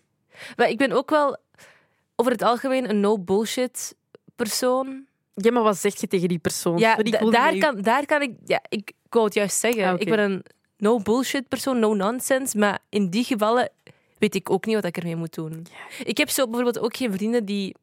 Maar 0.55 0.69
ik 0.69 0.77
ben 0.77 0.91
ook 0.91 1.09
wel 1.09 1.37
over 2.15 2.31
het 2.31 2.41
algemeen 2.41 2.89
een 2.89 2.99
no-bullshit 2.99 3.95
persoon. 4.35 5.05
Ja, 5.35 5.51
maar 5.51 5.63
wat 5.63 5.77
zeg 5.77 5.99
je 5.99 6.07
tegen 6.07 6.27
die 6.27 6.39
persoon? 6.39 6.77
Ja, 6.77 6.95
daar, 6.95 7.57
kan, 7.57 7.81
daar 7.81 8.05
kan 8.05 8.21
ik... 8.21 8.31
Ja, 8.45 8.59
ik, 8.69 8.79
ik 8.89 9.13
wou 9.17 9.25
het 9.25 9.33
juist 9.33 9.59
zeggen. 9.59 9.85
Ah. 9.85 9.99
Ik 9.99 10.09
ben 10.09 10.19
een 10.19 10.43
no 10.77 10.99
bullshit 10.99 11.47
persoon, 11.47 11.79
no 11.79 11.93
nonsense. 11.93 12.57
Maar 12.57 12.79
in 12.89 13.09
die 13.09 13.23
gevallen 13.23 13.69
weet 14.21 14.35
ik 14.35 14.49
ook 14.49 14.65
niet 14.65 14.75
wat 14.75 14.85
ik 14.85 14.97
ermee 14.97 15.15
moet 15.15 15.33
doen. 15.33 15.65
Ik 16.03 16.17
heb 16.17 16.29
zo 16.29 16.45
bijvoorbeeld 16.45 16.79
ook 16.79 16.95
geen 16.97 17.11
vrienden 17.11 17.45
die... 17.45 17.75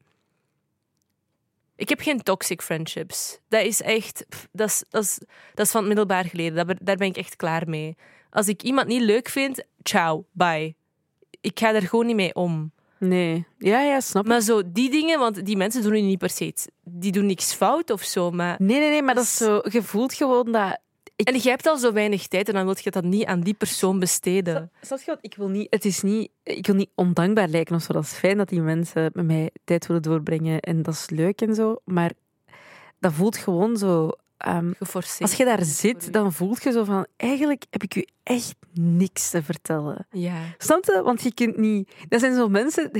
Ik 1.76 1.88
heb 1.88 2.00
geen 2.00 2.22
toxic 2.22 2.62
friendships. 2.62 3.38
Dat 3.48 3.62
is 3.64 3.82
echt... 3.82 4.24
pff, 4.28 4.48
Dat 4.52 4.68
is, 4.68 4.84
dat 4.90 5.02
is, 5.02 5.18
dat 5.54 5.64
is 5.66 5.70
van 5.70 5.80
het 5.80 5.88
middelbaar 5.88 6.24
geleden. 6.24 6.66
Dat 6.66 6.76
daar 6.82 6.96
ben 6.96 7.06
ik 7.08 7.16
echt 7.16 7.36
klaar 7.36 7.68
mee. 7.68 7.96
Als 8.30 8.48
ik 8.48 8.62
iemand 8.62 8.86
niet 8.86 9.02
leuk 9.02 9.28
vind, 9.28 9.64
ciao, 9.82 10.24
bye. 10.32 10.74
Ik 11.40 11.58
ga 11.58 11.74
er 11.74 11.82
gewoon 11.82 12.06
niet 12.06 12.16
mee 12.16 12.34
om. 12.34 12.72
Nee. 12.98 13.46
Ja, 13.58 13.80
ja, 13.82 14.00
snap 14.00 14.22
ik. 14.22 14.28
Maar 14.28 14.40
zo 14.40 14.62
die 14.72 14.90
dingen, 14.90 15.18
want 15.18 15.44
die 15.46 15.56
mensen 15.56 15.82
doen 15.82 15.92
nu 15.92 16.00
niet 16.00 16.18
per 16.18 16.30
se... 16.30 16.44
iets- 16.46 16.66
Die 16.84 17.12
doen 17.12 17.26
niks 17.26 17.52
fout 17.54 17.90
of 17.90 18.02
zo, 18.02 18.30
maar... 18.30 18.56
Nee, 18.58 18.78
nee, 18.78 18.88
nee, 18.90 19.02
maar 19.02 19.14
dat 19.14 19.24
is 19.24 19.36
zo... 19.36 19.60
Je 19.70 19.82
voelt 19.82 20.14
gewoon 20.14 20.52
dat... 20.52 20.78
En 21.24 21.34
je 21.34 21.48
hebt 21.48 21.66
al 21.66 21.76
zo 21.76 21.92
weinig 21.92 22.26
tijd 22.26 22.48
en 22.48 22.54
dan 22.54 22.64
wil 22.64 22.76
je 22.80 22.90
dat 22.90 23.04
niet 23.04 23.24
aan 23.24 23.40
die 23.40 23.54
persoon 23.54 23.98
besteden. 23.98 24.70
Snap 24.80 24.98
je 24.98 25.04
wat? 25.06 25.18
Ik 25.20 25.34
wil 25.36 25.48
niet... 25.48 25.66
Het 25.70 25.84
is 25.84 26.02
niet... 26.02 26.30
Ik 26.42 26.66
wil 26.66 26.74
niet 26.74 26.90
ondankbaar 26.94 27.48
lijken 27.48 27.74
of 27.74 27.82
zo. 27.82 27.92
Dat 27.92 28.02
is 28.02 28.12
fijn 28.12 28.36
dat 28.36 28.48
die 28.48 28.60
mensen 28.60 29.10
met 29.14 29.26
mij 29.26 29.50
tijd 29.64 29.86
willen 29.86 30.02
doorbrengen. 30.02 30.60
En 30.60 30.82
dat 30.82 30.94
is 30.94 31.10
leuk 31.10 31.40
en 31.40 31.54
zo. 31.54 31.76
Maar 31.84 32.12
dat 32.98 33.12
voelt 33.12 33.36
gewoon 33.36 33.76
zo... 33.76 34.10
ehm, 34.38 34.72
als 35.18 35.34
je 35.34 35.44
daar 35.44 35.64
zit, 35.64 36.12
dan 36.12 36.32
voelt 36.32 36.62
je 36.62 36.72
zo 36.72 36.84
van... 36.84 37.06
Eigenlijk 37.16 37.64
heb 37.70 37.82
ik 37.82 37.94
u 37.94 38.06
echt 38.22 38.54
niks 38.72 39.30
te 39.30 39.42
vertellen. 39.42 40.06
Ja. 40.10 40.36
Snap 40.58 40.84
je? 40.84 41.02
Want 41.04 41.22
je 41.22 41.34
kunt 41.34 41.56
niet... 41.56 41.94
Dat 42.08 42.20
zijn 42.20 42.34
zo 42.34 42.48
mensen 42.48 42.90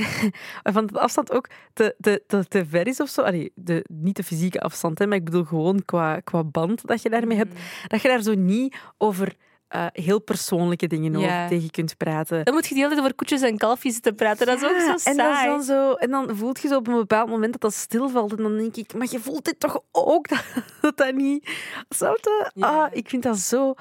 waarvan 0.63 0.87
de 0.93 1.01
afstand 1.01 1.33
ook 1.33 1.49
te, 1.73 1.95
te, 2.01 2.23
te, 2.27 2.45
te 2.49 2.67
ver 2.67 2.87
is 2.87 3.01
of 3.01 3.09
zo. 3.09 3.23
Allee, 3.23 3.53
de, 3.55 3.85
niet 3.93 4.17
de 4.17 4.25
fysieke 4.25 4.61
afstand, 4.61 4.99
hè, 4.99 5.07
maar 5.07 5.17
ik 5.17 5.25
bedoel 5.25 5.45
gewoon 5.45 5.85
qua, 5.85 6.21
qua 6.21 6.45
band 6.45 6.87
dat 6.87 7.03
je 7.03 7.11
daarmee 7.11 7.37
hebt. 7.37 7.59
Dat 7.87 8.03
je 8.03 8.09
daar 8.09 8.23
zo 8.23 8.35
niet 8.35 8.77
over 8.99 9.37
eh, 9.69 9.87
heel 9.93 10.19
persoonlijke 10.21 10.87
dingen 10.87 11.17
over 11.17 11.29
Ja. 11.29 11.49
tegen 11.49 11.71
kunt 11.71 11.97
praten. 11.97 12.45
Dan 12.45 12.55
moet 12.55 12.67
je 12.67 12.69
de 12.75 12.81
hele 12.81 12.89
tijd 12.89 13.01
over 13.01 13.15
koetjes 13.15 13.43
en 13.43 13.57
kalfjes 13.59 13.95
zitten 13.95 14.15
praten. 14.15 14.47
Dat 14.47 14.57
is 14.63 14.65
ook 14.65 14.81
zo 14.81 15.11
en, 15.11 15.17
dat 15.17 15.31
is 15.31 15.37
saai. 15.37 15.49
dan 15.49 15.63
zo, 15.63 15.93
en 15.93 16.11
dan 16.11 16.37
voelt 16.37 16.61
je 16.63 16.69
zo 16.69 16.77
op 16.77 16.87
een 16.89 16.95
bepaald 16.95 17.29
moment 17.29 17.53
dat 17.53 17.61
dat 17.61 17.75
stilvalt. 17.75 18.31
En 18.37 18.43
dan 18.43 18.57
denk 18.57 18.77
ik, 18.77 18.95
maar 18.95 19.07
je 19.11 19.21
voelt 19.21 19.45
dit 19.45 19.61
toch 19.61 19.81
ook 19.93 20.29
dat 20.29 20.45
dat, 20.81 20.97
dat 20.97 21.15
niet... 21.15 21.51
Snap? 21.89 22.51
Ja. 22.55 22.67
Ah, 22.67 22.89
ik 22.93 23.09
vind 23.09 23.23
dat 23.23 23.39
zo... 23.39 23.75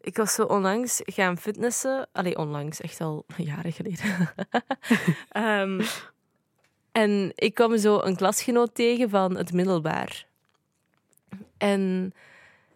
Ik 0.00 0.16
was 0.16 0.34
zo 0.34 0.42
onlangs 0.42 1.00
gaan 1.04 1.38
fitnessen. 1.38 2.08
Allee, 2.12 2.38
onlangs. 2.38 2.80
Echt 2.80 3.00
al 3.00 3.24
jaren 3.36 3.72
geleden. 3.72 4.30
Ehm, 5.28 5.80
en 6.92 7.32
ik 7.34 7.54
kwam 7.54 7.78
zo 7.78 8.00
een 8.00 8.16
klasgenoot 8.16 8.74
tegen 8.74 9.10
van 9.10 9.36
het 9.36 9.52
middelbaar. 9.52 10.26
En 11.58 12.12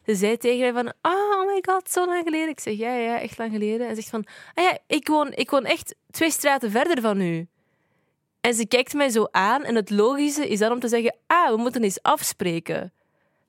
ze 0.06 0.14
zei 0.14 0.37
tegen 0.37 0.61
mij 0.61 0.73
van... 0.73 0.92
Ah, 1.00 1.12
oh 1.12 1.46
my 1.46 1.62
god, 1.66 1.90
zo 1.90 2.06
lang 2.06 2.23
geleden. 2.25 2.49
Ik 2.49 2.61
zeg, 2.61 2.76
ja, 2.76 2.94
ja, 2.94 3.20
echt 3.20 3.38
lang 3.38 3.52
geleden. 3.52 3.88
En 3.88 3.94
ze 3.94 4.00
zegt 4.00 4.11
van... 4.11 4.26
Ah 4.54 4.64
ja, 4.64 4.78
ik 4.87 5.08
woon, 5.08 5.32
ik 5.32 5.50
woon 5.50 5.64
echt 5.64 5.94
twee 6.11 6.30
straten 6.30 6.70
verder 6.70 7.00
van 7.00 7.20
u. 7.20 7.46
En 8.40 8.54
ze 8.54 8.66
kijkt 8.66 8.94
mij 8.94 9.08
zo 9.08 9.26
aan. 9.30 9.64
En 9.64 9.75
het 9.75 9.90
logische 9.90 10.49
is 10.49 10.58
dan 10.58 10.73
om 10.73 10.80
te 10.80 10.88
zeggen... 10.88 11.16
Ah, 11.26 11.50
we 11.50 11.56
moeten 11.56 11.82
eens 11.82 12.02
afspreken. 12.02 12.92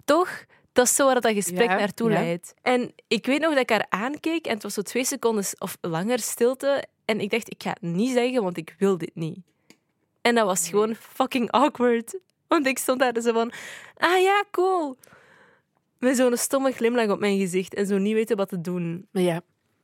Toch? 0.06 0.46
Dat 0.74 0.86
is 0.86 0.96
zo 0.96 1.06
waar 1.06 1.22
dat 1.22 1.34
gesprek 1.34 1.70
Ja, 1.70 1.76
naartoe 1.76 2.10
ja. 2.10 2.20
leidt. 2.20 2.54
En 2.62 2.94
ik 3.08 3.26
weet 3.26 3.42
nog 3.42 3.50
dat 3.50 3.60
ik 3.60 3.70
haar 3.70 3.86
aankeek 3.90 4.46
en 4.46 4.54
het 4.54 4.64
was 4.64 4.74
zo 4.74 4.82
twee 4.82 5.06
seconden 5.06 5.46
of 5.58 5.78
langer 5.82 6.20
stilte. 6.20 6.84
En 7.06 7.20
ik 7.20 7.30
dacht, 7.30 7.52
ik 7.52 7.64
ga 7.64 7.70
het 7.70 7.82
niet 7.82 8.12
zeggen, 8.12 8.44
want 8.44 8.58
ik 8.58 8.76
wil 8.78 8.98
dit 8.98 9.16
niet. 9.16 9.38
En 10.22 10.36
dat 10.36 10.46
was 10.46 10.70
gewoon 10.70 10.96
fucking 10.96 11.52
awkward. 11.52 12.20
Want 12.48 12.68
ik 12.68 12.78
stond 12.78 13.00
daar 13.00 13.22
zo 13.22 13.34
van, 13.34 13.52
ah 13.98 14.22
ja, 14.22 14.44
cool. 14.52 14.98
Met 16.06 16.18
zo'n 16.18 16.38
stomme 16.38 16.72
glimlach 16.72 17.10
op 17.10 17.20
mijn 17.20 17.40
gezicht 17.40 17.74
en 17.74 17.86
zo 17.86 17.98
niet 17.98 18.14
weten 18.14 18.38
wat 18.38 18.50
te 18.50 18.62
doen. 18.62 19.08
Ja, 19.12 19.42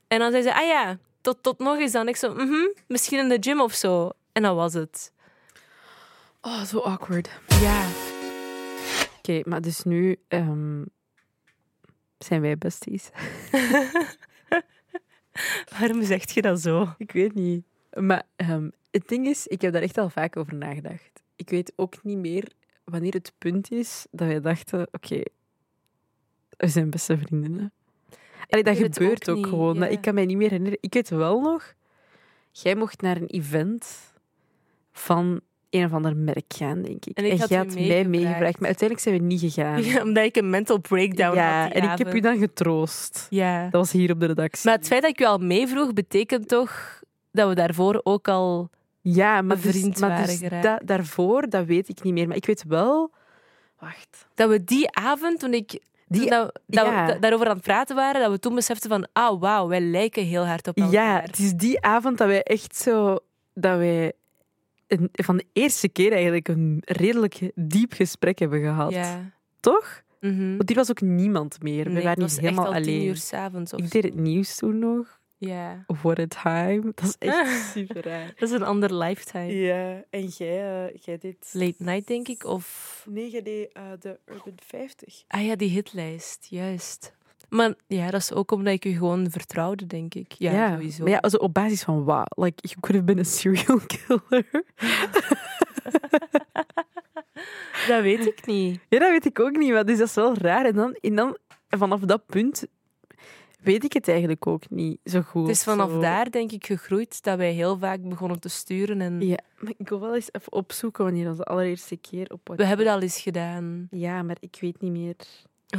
En 0.08 0.18
dan 0.18 0.30
zei 0.30 0.42
ze, 0.42 0.54
ah 0.54 0.66
ja, 0.66 0.98
tot, 1.20 1.42
tot 1.42 1.58
nog 1.58 1.78
eens 1.78 1.92
dan. 1.92 2.08
Ik 2.08 2.16
zo, 2.16 2.34
mhm, 2.34 2.68
misschien 2.86 3.18
in 3.18 3.28
de 3.28 3.36
gym 3.40 3.60
of 3.60 3.72
zo. 3.72 4.10
En 4.32 4.42
dat 4.42 4.54
was 4.54 4.74
het. 4.74 5.12
oh, 6.40 6.62
zo 6.62 6.78
awkward. 6.78 7.30
Ja. 7.60 7.86
Oké, 9.18 9.40
maar 9.44 9.60
dus 9.60 9.82
nu 9.82 10.16
ehm, 10.28 10.84
zijn 12.18 12.40
wij 12.40 12.58
besties. 12.58 13.10
Waarom 15.78 16.04
zeg 16.04 16.32
je 16.32 16.42
dat 16.42 16.60
zo? 16.60 16.94
Ik 16.98 17.12
weet 17.12 17.34
niet. 17.34 17.64
Maar 17.92 18.22
ehm, 18.36 18.68
het 18.90 19.08
ding 19.08 19.26
is, 19.26 19.46
ik 19.46 19.60
heb 19.60 19.72
daar 19.72 19.82
echt 19.82 19.98
al 19.98 20.10
vaak 20.10 20.36
over 20.36 20.54
nagedacht. 20.54 21.22
Ik 21.36 21.50
weet 21.50 21.72
ook 21.76 22.02
niet 22.02 22.18
meer 22.18 22.52
wanneer 22.84 23.12
het 23.12 23.32
punt 23.38 23.70
is 23.70 24.06
dat 24.10 24.28
wij 24.28 24.40
dachten, 24.40 24.88
oké, 24.92 25.22
we 26.62 26.68
zijn 26.68 26.90
beste 26.90 27.18
vriendinnen. 27.18 27.72
Allee, 28.48 28.64
dat 28.64 28.76
gebeurt 28.76 29.28
ook 29.30 29.46
gewoon. 29.46 29.76
Ja. 29.76 29.86
ik 29.86 30.00
kan 30.00 30.14
mij 30.14 30.24
niet 30.26 30.36
meer 30.36 30.48
herinneren. 30.48 30.78
Ik 30.80 30.94
weet 30.94 31.08
wel 31.08 31.40
nog, 31.40 31.74
jij 32.50 32.74
mocht 32.74 33.00
naar 33.00 33.16
een 33.16 33.26
event 33.26 33.86
van 34.92 35.40
een 35.70 35.84
of 35.84 35.92
ander 35.92 36.16
merk 36.16 36.44
gaan, 36.54 36.82
denk 36.82 37.04
ik. 37.06 37.16
En 37.16 37.24
ik 37.24 37.38
had 37.40 37.48
jij 37.48 37.58
had 37.58 37.74
mij 37.74 38.04
meegevraagd. 38.04 38.58
maar 38.58 38.68
uiteindelijk 38.68 39.00
zijn 39.00 39.18
we 39.18 39.22
niet 39.24 39.40
gegaan. 39.40 39.82
Ja, 39.92 40.02
omdat 40.02 40.24
ik 40.24 40.36
een 40.36 40.50
mental 40.50 40.80
breakdown 40.80 41.36
Ja, 41.36 41.62
had 41.62 41.72
en 41.72 41.82
ik 41.82 41.88
heb 41.98 42.06
u 42.06 42.08
avond. 42.08 42.22
dan 42.22 42.38
getroost. 42.38 43.26
Ja. 43.30 43.62
Dat 43.62 43.72
was 43.72 43.92
hier 43.92 44.12
op 44.12 44.20
de 44.20 44.26
redactie. 44.26 44.68
Maar 44.70 44.78
het 44.78 44.86
feit 44.86 45.02
dat 45.02 45.10
ik 45.10 45.20
u 45.20 45.24
al 45.24 45.38
meevroeg, 45.38 45.92
betekent 45.92 46.48
toch 46.48 47.00
dat 47.30 47.48
we 47.48 47.54
daarvoor 47.54 48.00
ook 48.04 48.28
al... 48.28 48.70
Ja, 49.00 49.42
maar, 49.42 49.60
dus, 49.60 49.82
maar 49.98 50.08
waren 50.10 50.26
dus 50.26 50.40
da- 50.62 50.80
daarvoor, 50.84 51.48
dat 51.48 51.66
weet 51.66 51.88
ik 51.88 52.02
niet 52.02 52.12
meer. 52.12 52.28
Maar 52.28 52.36
ik 52.36 52.46
weet 52.46 52.64
wel... 52.68 53.10
Wacht. 53.78 54.26
Dat 54.34 54.48
we 54.50 54.64
die 54.64 54.90
avond, 54.90 55.38
toen 55.38 55.54
ik... 55.54 55.80
Die- 56.12 56.30
dat, 56.30 56.60
dat 56.66 56.86
ja. 56.86 57.06
we 57.06 57.12
da- 57.12 57.18
daarover 57.18 57.46
aan 57.46 57.54
het 57.54 57.62
praten 57.64 57.96
waren, 57.96 58.20
dat 58.20 58.30
we 58.30 58.38
toen 58.38 58.54
beseften 58.54 58.90
van... 58.90 59.08
Ah, 59.12 59.40
wauw, 59.40 59.68
wij 59.68 59.80
lijken 59.80 60.24
heel 60.24 60.46
hard 60.46 60.68
op 60.68 60.76
elkaar. 60.76 60.92
Ja, 60.92 61.20
het 61.20 61.38
is 61.38 61.52
die 61.54 61.82
avond 61.82 62.18
dat 62.18 62.26
wij 62.26 62.42
echt 62.42 62.76
zo... 62.76 63.18
Dat 63.54 63.78
wij 63.78 64.12
een, 64.86 65.08
van 65.12 65.36
de 65.36 65.44
eerste 65.52 65.88
keer 65.88 66.12
eigenlijk 66.12 66.48
een 66.48 66.82
redelijk 66.84 67.50
diep 67.54 67.92
gesprek 67.92 68.38
hebben 68.38 68.60
gehad. 68.60 68.92
Ja. 68.92 69.30
Toch? 69.60 70.02
Mhm. 70.20 70.56
Want 70.56 70.68
hier 70.68 70.76
was 70.78 70.90
ook 70.90 71.00
niemand 71.00 71.62
meer. 71.62 71.84
Nee, 71.86 71.94
we 71.94 72.02
waren 72.02 72.22
niet 72.22 72.28
echt 72.32 72.40
helemaal 72.40 72.74
alleen. 72.74 73.04
uur 73.04 73.16
s'avonds 73.16 73.72
of 73.72 73.80
Ik 73.80 73.90
deed 73.90 74.04
het 74.04 74.14
nieuws 74.14 74.56
toen 74.56 74.78
nog. 74.78 75.20
Ja. 75.46 75.84
What 75.86 76.18
a 76.18 76.26
time. 76.26 76.92
Dat 76.94 77.04
is 77.04 77.16
echt 77.18 77.66
super 77.74 78.04
raar. 78.04 78.32
Dat 78.36 78.48
is 78.48 78.54
een 78.54 78.62
ander 78.62 78.94
lifetime. 78.94 79.52
Ja, 79.52 80.04
en 80.10 80.26
jij, 80.26 80.86
eh, 80.86 81.00
jij 81.00 81.18
deed... 81.18 81.50
Late 81.52 81.74
night, 81.78 82.06
denk 82.06 82.28
ik, 82.28 82.44
of... 82.44 83.06
Nee, 83.08 83.30
jij 83.30 83.42
deed 83.42 83.72
eh, 83.72 83.82
de 84.00 84.18
Urban 84.26 84.54
50. 84.66 85.24
Ah 85.28 85.44
ja, 85.46 85.56
die 85.56 85.70
hitlijst, 85.70 86.46
juist. 86.50 87.14
Maar 87.48 87.74
ja, 87.86 88.10
dat 88.10 88.20
is 88.20 88.32
ook 88.32 88.50
omdat 88.50 88.72
ik 88.72 88.84
u 88.84 88.92
gewoon 88.92 89.30
vertrouwde, 89.30 89.86
denk 89.86 90.14
ik. 90.14 90.32
Ja, 90.32 90.72
sowieso. 90.72 91.02
Maar 91.02 91.12
ja, 91.12 91.18
also 91.18 91.36
op 91.36 91.54
basis 91.54 91.82
van 91.82 92.04
wat? 92.04 92.32
Like, 92.36 92.68
you 92.68 92.80
could 92.80 92.94
have 92.94 93.04
been 93.04 93.18
a 93.18 93.28
serial 93.28 93.80
killer. 93.86 94.46
Dat 97.88 98.02
weet 98.02 98.26
ik 98.26 98.46
niet. 98.46 98.80
Ja, 98.88 98.98
dat 98.98 99.10
weet 99.10 99.24
ik 99.24 99.40
ook 99.40 99.56
niet, 99.56 99.72
maar 99.72 99.84
dus 99.84 99.98
dat 99.98 100.08
is 100.08 100.14
wel 100.14 100.34
raar. 100.34 100.64
En 100.64 100.74
dan, 100.74 100.96
en 101.00 101.14
dan 101.14 101.36
vanaf 101.68 102.00
dat 102.00 102.26
punt 102.26 102.66
weet 103.62 103.84
ik 103.84 103.92
het 103.92 104.08
eigenlijk 104.08 104.46
ook 104.46 104.70
niet 104.70 104.98
zo 105.04 105.20
goed. 105.20 105.46
Het 105.46 105.56
is 105.56 105.62
vanaf 105.62 105.90
Zo. 105.90 106.00
daar, 106.00 106.30
denk 106.30 106.52
ik, 106.52 106.66
gegroeid 106.66 107.22
dat 107.22 107.36
wij 107.36 107.52
heel 107.52 107.78
vaak 107.78 108.08
begonnen 108.08 108.40
te 108.40 108.48
sturen. 108.48 109.00
En 109.00 109.20
Ja, 109.20 109.38
maar 109.58 109.72
ik 109.76 109.88
wil 109.88 110.00
wel 110.00 110.14
eens 110.14 110.28
even 110.32 110.52
opzoeken 110.52 111.04
wanneer 111.04 111.28
onze 111.28 111.44
allereerste 111.44 111.96
keer 111.96 112.32
op 112.32 112.52
we 112.56 112.64
hebben 112.64 112.86
dat 112.86 112.94
al 112.94 113.00
eens 113.02 113.20
gedaan. 113.20 113.88
Ja, 113.90 114.22
maar 114.22 114.36
ik 114.40 114.56
weet 114.60 114.80
niet 114.80 114.92
meer. 114.92 115.16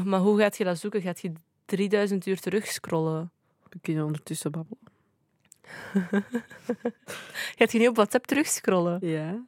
Maar 0.06 0.20
hoe 0.20 0.40
gaat 0.40 0.58
je 0.58 0.64
dat 0.64 0.80
zoeken? 0.80 1.02
Gaat 1.02 1.22
je 1.22 1.32
3000 1.66 2.26
uur 2.26 2.40
terugscrollen? 2.40 3.32
We 3.70 3.80
kunnen 3.82 4.06
ondertussen 4.06 4.52
babbelen. 4.52 4.92
Gaat 7.58 7.72
je 7.72 7.80
niet 7.80 7.88
op 7.88 7.96
WhatsApp 7.96 8.26
terugscrollen? 8.26 9.08
Ja. 9.08 9.46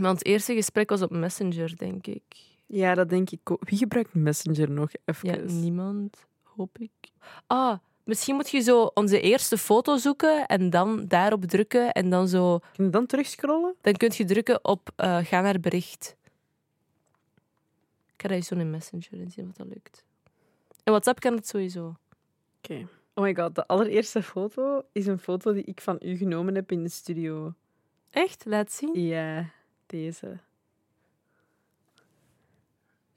Want 0.00 0.18
het 0.18 0.28
eerste 0.28 0.54
gesprek 0.54 0.90
was 0.90 1.02
op 1.02 1.10
Messenger, 1.10 1.76
denk 1.76 2.06
ik. 2.06 2.22
Ja, 2.66 2.94
dat 2.94 3.08
denk 3.08 3.30
ik 3.30 3.50
ook. 3.50 3.68
Wie 3.68 3.78
gebruikt 3.78 4.14
Messenger 4.14 4.70
nog 4.70 4.90
even? 5.04 5.28
Ja, 5.28 5.52
niemand, 5.52 6.26
hoop 6.58 6.78
ik. 6.78 6.90
Ah, 7.46 7.78
misschien 8.04 8.34
moet 8.34 8.50
je 8.50 8.60
zo 8.60 8.90
onze 8.94 9.20
eerste 9.20 9.58
foto 9.58 9.96
zoeken 9.96 10.46
en 10.46 10.70
dan 10.70 11.06
daarop 11.06 11.44
drukken. 11.44 11.92
En 11.92 12.10
dan 12.10 12.28
zo... 12.28 12.58
Kun 12.58 12.84
je 12.84 12.90
dan 12.90 13.06
terugscrollen? 13.06 13.74
Dan 13.80 13.92
kun 13.92 14.12
je 14.14 14.24
drukken 14.24 14.64
op 14.64 14.90
eh, 14.96 15.18
ga 15.18 15.40
naar 15.40 15.60
bericht. 15.60 16.16
Ik 18.14 18.22
ga 18.22 18.28
dat 18.28 18.48
doen 18.48 18.60
in 18.60 18.70
Messenger 18.70 19.20
en 19.20 19.30
zien 19.30 19.48
of 19.48 19.56
dat 19.56 19.66
lukt. 19.66 20.04
In 20.84 20.92
WhatsApp 20.92 21.20
kan 21.20 21.34
het 21.34 21.48
sowieso. 21.48 21.96
Oké. 22.58 22.88
Oh 23.14 23.24
my 23.24 23.34
god, 23.34 23.54
de 23.54 23.66
allereerste 23.66 24.22
foto 24.22 24.82
is 24.92 25.06
een 25.06 25.18
foto 25.18 25.52
die 25.52 25.64
ik 25.64 25.80
van 25.80 25.96
u 26.00 26.16
genomen 26.16 26.54
heb 26.54 26.72
in 26.72 26.82
de 26.82 26.88
studio. 26.88 27.54
Echt? 28.10 28.44
Laat 28.44 28.72
zien. 28.72 29.00
Ja, 29.00 29.50
deze. 29.86 30.38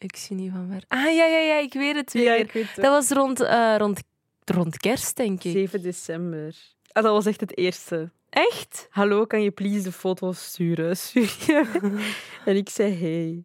Ik 0.04 0.16
zie 0.16 0.36
niet 0.36 0.52
van 0.52 0.70
waar. 0.70 0.84
Ah, 0.88 1.04
ja, 1.04 1.26
ja, 1.26 1.38
ja, 1.38 1.56
ik 1.56 1.74
weet 1.74 1.96
het 1.96 2.14
weer. 2.14 2.36
ik 2.38 2.52
weet 2.52 2.76
Dat 2.76 2.86
was 2.86 3.10
rond, 3.10 3.40
eh, 3.40 3.76
rond, 3.78 4.04
rond 4.46 4.78
kerst, 4.78 5.16
denk 5.16 5.44
ik. 5.44 5.52
7 5.52 5.82
december. 5.82 6.56
Ah, 6.92 7.04
dat 7.04 7.12
was 7.12 7.26
echt 7.26 7.40
het 7.40 7.58
eerste. 7.58 8.12
Echt? 8.30 8.88
Hallo, 8.90 9.26
kan 9.26 9.42
je 9.42 9.52
please 9.52 9.84
de 9.84 9.92
foto's 9.92 10.46
sturen? 10.46 10.98
Stuur 11.08 11.36
je? 11.46 11.66
en 12.46 12.56
ik 12.56 12.70
zei 12.70 12.94
hey. 12.94 13.44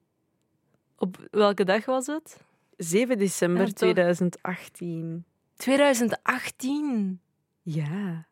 Op 0.98 1.28
welke 1.30 1.64
dag 1.64 1.84
was 1.84 2.06
het? 2.06 2.36
7 2.76 3.18
december 3.18 3.60
Ja, 3.60 3.66
toch? 3.66 3.76
2018. 3.76 5.24
2018. 5.56 7.20
Ja. 7.62 8.26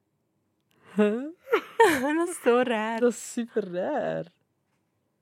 dat 2.17 2.29
is 2.29 2.41
zo 2.43 2.63
raar. 2.65 3.01
Dat 3.01 3.13
is 3.13 3.33
super 3.33 3.73
raar. 3.73 4.25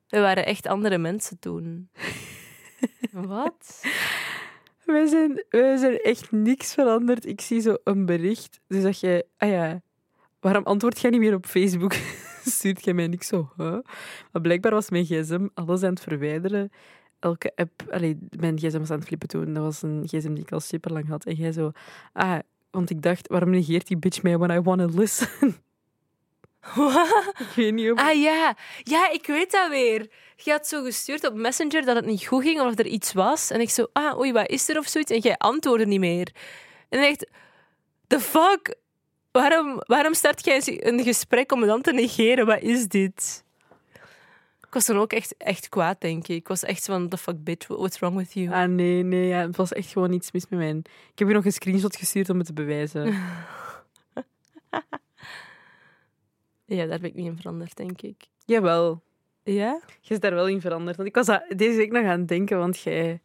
We 0.08 0.20
waren 0.20 0.46
echt 0.46 0.66
andere 0.66 0.98
mensen 0.98 1.38
toen. 1.38 1.88
Wat? 3.12 3.82
Wij 4.84 5.06
zijn, 5.06 5.44
wij 5.48 5.76
zijn 5.76 5.98
echt 5.98 6.32
niks 6.32 6.74
veranderd. 6.74 7.26
Ik 7.26 7.40
zie 7.40 7.60
zo 7.60 7.76
een 7.84 8.06
bericht. 8.06 8.60
Dus 8.66 8.82
dat 8.82 9.00
je... 9.00 9.26
Ah 9.36 9.48
ja, 9.48 9.82
waarom 10.40 10.64
antwoord 10.64 11.00
jij 11.00 11.10
niet 11.10 11.20
meer 11.20 11.34
op 11.34 11.46
Facebook? 11.46 11.92
Stuurt 12.44 12.84
jij 12.84 12.94
mij 12.94 13.06
niks 13.06 13.26
zo, 13.26 13.52
huh? 13.56 13.78
Maar 14.32 14.42
blijkbaar 14.42 14.72
was 14.72 14.90
mijn 14.90 15.04
gsm 15.04 15.48
alles 15.54 15.82
aan 15.82 15.90
het 15.90 16.02
verwijderen. 16.02 16.70
Elke 17.18 17.52
app... 17.54 17.82
Allee, 17.90 18.18
mijn 18.38 18.58
gsm 18.58 18.78
was 18.78 18.90
aan 18.90 18.98
het 18.98 19.06
flippen 19.06 19.28
toen. 19.28 19.52
Dat 19.52 19.62
was 19.62 19.82
een 19.82 20.02
gsm 20.06 20.34
die 20.34 20.44
ik 20.44 20.52
al 20.52 20.60
super 20.60 20.92
lang 20.92 21.08
had. 21.08 21.24
En 21.24 21.34
jij 21.34 21.52
zo... 21.52 21.70
Ah, 22.12 22.38
want 22.70 22.90
ik 22.90 23.02
dacht, 23.02 23.28
waarom 23.28 23.50
negeert 23.50 23.86
die 23.86 23.96
bitch 23.96 24.22
mij 24.22 24.38
when 24.38 24.58
I 24.58 24.60
wanna 24.60 24.86
listen? 24.86 25.28
Ik 27.38 27.52
weet 27.54 27.72
niet 27.72 27.90
of... 27.90 27.98
Ah 27.98 28.20
ja. 28.20 28.56
ja, 28.82 29.10
ik 29.10 29.26
weet 29.26 29.50
dat 29.50 29.68
weer. 29.68 30.10
Je 30.36 30.50
had 30.50 30.68
zo 30.68 30.82
gestuurd 30.82 31.26
op 31.26 31.34
Messenger 31.34 31.84
dat 31.84 31.96
het 31.96 32.06
niet 32.06 32.26
goed 32.26 32.42
ging 32.42 32.60
of 32.60 32.78
er 32.78 32.86
iets 32.86 33.12
was. 33.12 33.50
En 33.50 33.60
ik 33.60 33.70
zo, 33.70 33.86
ah, 33.92 34.18
oei, 34.18 34.32
wat 34.32 34.48
is 34.48 34.68
er 34.68 34.78
of 34.78 34.86
zoiets? 34.86 35.10
En 35.10 35.18
jij 35.18 35.36
antwoordde 35.38 35.86
niet 35.86 36.00
meer. 36.00 36.32
En 36.88 37.02
ik 37.02 37.08
dacht, 37.08 37.30
the 38.06 38.20
fuck? 38.20 38.76
Waarom, 39.32 39.82
waarom 39.86 40.14
start 40.14 40.44
jij 40.44 40.86
een 40.86 41.02
gesprek 41.02 41.52
om 41.52 41.60
me 41.60 41.66
dan 41.66 41.82
te 41.82 41.92
negeren? 41.92 42.46
Wat 42.46 42.62
is 42.62 42.88
dit? 42.88 43.44
Ik 44.66 44.78
was 44.78 44.86
dan 44.86 44.96
ook 44.96 45.12
echt, 45.12 45.34
echt 45.38 45.68
kwaad, 45.68 46.00
denk 46.00 46.28
ik. 46.28 46.36
Ik 46.36 46.48
was 46.48 46.62
echt 46.62 46.84
van, 46.84 47.08
the 47.08 47.16
fuck, 47.16 47.44
bitch, 47.44 47.66
what's 47.66 47.98
wrong 47.98 48.16
with 48.16 48.32
you? 48.32 48.52
Ah, 48.52 48.68
nee, 48.68 49.02
nee. 49.02 49.26
Ja, 49.26 49.46
het 49.46 49.56
was 49.56 49.72
echt 49.72 49.92
gewoon 49.92 50.12
iets 50.12 50.32
mis 50.32 50.46
met 50.48 50.58
mij. 50.58 50.70
Ik 51.12 51.18
heb 51.18 51.28
je 51.28 51.34
nog 51.34 51.44
een 51.44 51.52
screenshot 51.52 51.96
gestuurd 51.96 52.30
om 52.30 52.38
het 52.38 52.46
te 52.46 52.52
bewijzen. 52.52 53.14
Ja, 56.76 56.86
daar 56.86 56.98
ben 56.98 57.08
ik 57.10 57.14
niet 57.14 57.26
in 57.26 57.36
veranderd, 57.36 57.76
denk 57.76 58.02
ik. 58.02 58.16
Jawel. 58.44 59.02
Ja? 59.42 59.80
Je 60.00 60.14
is 60.14 60.20
daar 60.20 60.34
wel 60.34 60.48
in 60.48 60.60
veranderd. 60.60 60.96
Want 60.96 61.08
ik 61.08 61.14
was 61.14 61.26
deze 61.56 61.76
week 61.76 61.92
nog 61.92 62.04
aan 62.04 62.18
het 62.18 62.28
denken, 62.28 62.58
want 62.58 62.80
jij... 62.80 63.20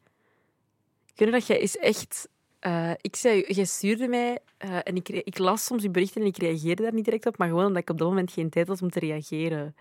Ik 1.13 1.25
weet 1.25 1.31
dat 1.31 1.47
jij 1.47 1.59
is 1.59 1.77
echt... 1.77 2.29
eh, 2.59 2.91
ik 3.01 3.15
zei, 3.15 3.45
jij 3.47 3.65
stuurde 3.65 4.07
mij 4.07 4.39
eh, 4.57 4.77
en 4.83 4.95
ik, 4.95 5.09
ik 5.09 5.37
las 5.37 5.65
soms 5.65 5.83
je 5.83 5.89
berichten 5.89 6.21
en 6.21 6.27
ik 6.27 6.37
reageerde 6.37 6.83
daar 6.83 6.93
niet 6.93 7.05
direct 7.05 7.25
op, 7.25 7.37
maar 7.37 7.47
gewoon 7.47 7.65
omdat 7.65 7.81
ik 7.81 7.89
op 7.89 7.97
dat 7.97 8.07
moment 8.07 8.31
geen 8.31 8.49
tijd 8.49 8.67
had 8.67 8.81
om 8.81 8.89
te 8.89 8.99
reageren. 8.99 9.75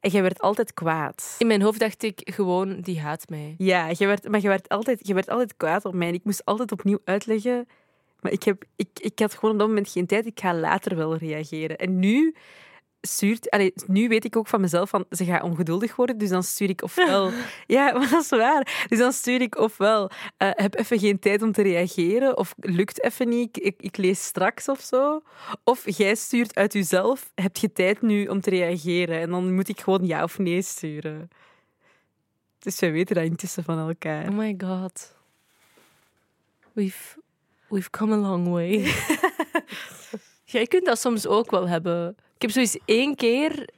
En 0.00 0.10
jij 0.10 0.22
werd 0.22 0.40
altijd 0.40 0.74
kwaad. 0.74 1.34
In 1.38 1.46
mijn 1.46 1.62
hoofd 1.62 1.78
dacht 1.78 2.02
ik 2.02 2.20
gewoon, 2.24 2.80
die 2.80 3.00
haat 3.00 3.28
mij. 3.28 3.54
Ja, 3.58 3.90
jij 3.90 4.06
werd, 4.06 4.28
maar 4.28 4.40
je 4.40 4.48
werd, 4.48 4.68
altijd, 4.68 5.06
je 5.06 5.14
werd 5.14 5.28
altijd 5.28 5.56
kwaad 5.56 5.84
op 5.84 5.94
mij. 5.94 6.08
En 6.08 6.14
ik 6.14 6.24
moest 6.24 6.44
altijd 6.44 6.72
opnieuw 6.72 6.98
uitleggen. 7.04 7.68
Maar 8.20 8.32
ik, 8.32 8.42
heb, 8.42 8.64
ik, 8.76 8.88
ik 8.94 9.18
had 9.18 9.34
gewoon 9.34 9.50
op 9.50 9.58
dat 9.58 9.68
moment 9.68 9.88
geen 9.88 10.06
tijd. 10.06 10.26
Ik 10.26 10.40
ga 10.40 10.54
later 10.54 10.96
wel 10.96 11.16
reageren. 11.16 11.78
En 11.78 11.98
nu 11.98 12.34
stuurt... 13.02 13.50
Allee, 13.50 13.72
nu 13.86 14.08
weet 14.08 14.24
ik 14.24 14.36
ook 14.36 14.48
van 14.48 14.60
mezelf 14.60 14.90
van, 14.90 15.04
ze 15.10 15.24
gaat 15.24 15.42
ongeduldig 15.42 15.96
worden. 15.96 16.18
Dus 16.18 16.28
dan 16.28 16.42
stuur 16.42 16.68
ik 16.68 16.82
ofwel... 16.82 17.30
ja, 17.66 17.92
maar 17.92 18.10
dat 18.10 18.22
is 18.22 18.28
waar. 18.28 18.86
Dus 18.88 18.98
dan 18.98 19.12
stuur 19.12 19.40
ik 19.40 19.58
ofwel, 19.58 20.10
eh, 20.36 20.50
heb 20.52 20.78
even 20.78 20.98
geen 20.98 21.18
tijd 21.18 21.42
om 21.42 21.52
te 21.52 21.62
reageren. 21.62 22.36
Of 22.36 22.54
lukt 22.56 23.02
even 23.02 23.28
niet, 23.28 23.64
ik, 23.64 23.74
ik 23.82 23.96
lees 23.96 24.24
straks 24.24 24.68
of 24.68 24.80
zo. 24.80 25.22
Of 25.64 25.96
jij 25.96 26.14
stuurt 26.14 26.54
uit 26.54 26.72
jezelf, 26.72 27.30
heb 27.34 27.56
je 27.56 27.72
tijd 27.72 28.02
nu 28.02 28.26
om 28.26 28.40
te 28.40 28.50
reageren? 28.50 29.20
En 29.20 29.30
dan 29.30 29.54
moet 29.54 29.68
ik 29.68 29.80
gewoon 29.80 30.06
ja 30.06 30.22
of 30.22 30.38
nee 30.38 30.62
sturen. 30.62 31.30
Dus 32.58 32.80
wij 32.80 32.92
weten 32.92 33.14
dat 33.14 33.24
intussen 33.24 33.64
van 33.64 33.78
elkaar. 33.78 34.28
Oh 34.28 34.36
my 34.36 34.54
god. 34.58 35.14
We've, 36.72 37.18
we've 37.68 37.90
come 37.90 38.14
a 38.14 38.16
long 38.16 38.48
way. 38.48 38.70
Jij 40.44 40.66
kunt 40.66 40.84
dat 40.84 40.98
soms 41.00 41.26
ook 41.26 41.50
wel 41.50 41.68
hebben. 41.68 42.16
Ik 42.42 42.48
heb 42.54 42.56
zoiets 42.56 42.78
één 42.84 43.14
keer, 43.14 43.68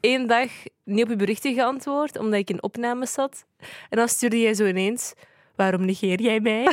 één 0.00 0.26
dag, 0.26 0.50
niet 0.84 1.04
op 1.04 1.08
je 1.10 1.16
berichten 1.16 1.54
geantwoord, 1.54 2.18
omdat 2.18 2.38
ik 2.38 2.50
in 2.50 2.62
opname 2.62 3.06
zat. 3.06 3.44
En 3.88 3.98
dan 3.98 4.08
stuurde 4.08 4.40
jij 4.40 4.54
zo 4.54 4.66
ineens, 4.66 5.12
waarom 5.56 5.84
negeer 5.84 6.20
jij 6.20 6.40
mij? 6.40 6.64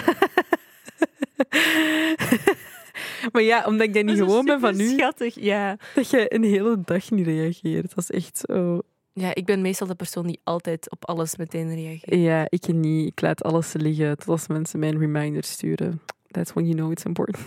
Maar 3.32 3.42
ja, 3.42 3.64
omdat 3.66 3.88
ik 3.88 3.94
dat 3.94 4.04
niet 4.04 4.18
Dat 4.18 4.28
gewoon 4.28 4.46
ben 4.46 4.60
van 4.60 4.76
nu, 4.76 4.88
Schattig, 4.88 5.36
ja. 5.40 5.78
dat 5.96 6.10
je 6.10 6.34
een 6.34 6.44
hele 6.44 6.82
dag 6.86 7.12
niet 7.12 7.26
reageert. 7.26 7.96
Dat 7.96 8.10
is 8.10 8.12
echt 8.12 8.38
zo... 8.38 8.82
Ja, 9.14 9.36
ik 9.36 9.46
ben 9.46 9.62
meestal 9.62 9.88
de 9.88 9.96
persoon 9.96 10.28
die 10.28 10.40
altijd 10.44 10.92
op 10.92 11.06
alles 11.06 11.36
meteen 11.36 11.76
reageert. 11.76 12.22
Ja, 12.22 12.46
ik 12.50 12.68
niet. 12.68 13.08
Ik 13.08 13.22
laat 13.22 13.44
alles 13.44 13.74
liggen 13.74 14.18
tot 14.18 14.28
als 14.28 14.48
mensen 14.48 14.80
mij 14.80 14.90
een 14.90 15.00
reminder 15.00 15.44
sturen. 15.44 16.02
That's 16.28 16.54
when 16.54 16.66
you 16.66 16.78
know 16.78 16.92
it's 16.92 17.04
important. 17.04 17.46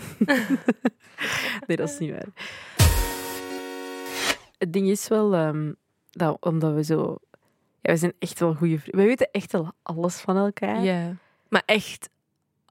nee, 1.66 1.76
dat 1.76 1.88
is 1.88 1.98
niet 1.98 2.10
waar. 2.10 2.28
Het 4.60 4.72
ding 4.72 4.88
is 4.88 5.08
wel 5.08 5.34
ehm, 5.34 5.72
dat 6.10 6.36
omdat 6.40 6.74
we 6.74 6.84
zo... 6.84 7.18
Ja, 7.80 7.92
we 7.92 7.96
zijn 7.96 8.12
echt 8.18 8.38
wel 8.38 8.54
goede 8.54 8.78
vrienden. 8.78 9.00
We 9.00 9.06
weten 9.06 9.30
echt 9.30 9.52
wel 9.52 9.72
alles 9.82 10.16
van 10.16 10.36
elkaar. 10.36 10.82
Ja. 10.82 11.16
Maar 11.48 11.62
echt 11.66 12.08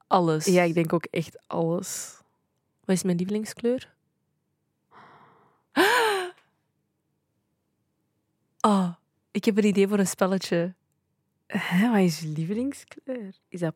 alles. 0.06 0.44
Ja, 0.44 0.62
ik 0.62 0.74
denk 0.74 0.92
ook 0.92 1.04
echt 1.04 1.38
alles. 1.46 2.20
Wat 2.84 2.96
is 2.96 3.02
mijn 3.02 3.16
lievelingskleur? 3.16 3.92
Oh, 8.60 8.88
ik 9.30 9.44
heb 9.44 9.58
een 9.58 9.64
idee 9.64 9.88
voor 9.88 9.98
een 9.98 10.06
spelletje. 10.06 10.74
Hè, 11.46 11.90
wat 11.90 12.00
is 12.00 12.20
je 12.20 12.28
lievelingskleur? 12.28 13.34
Is 13.48 13.60
dat... 13.60 13.74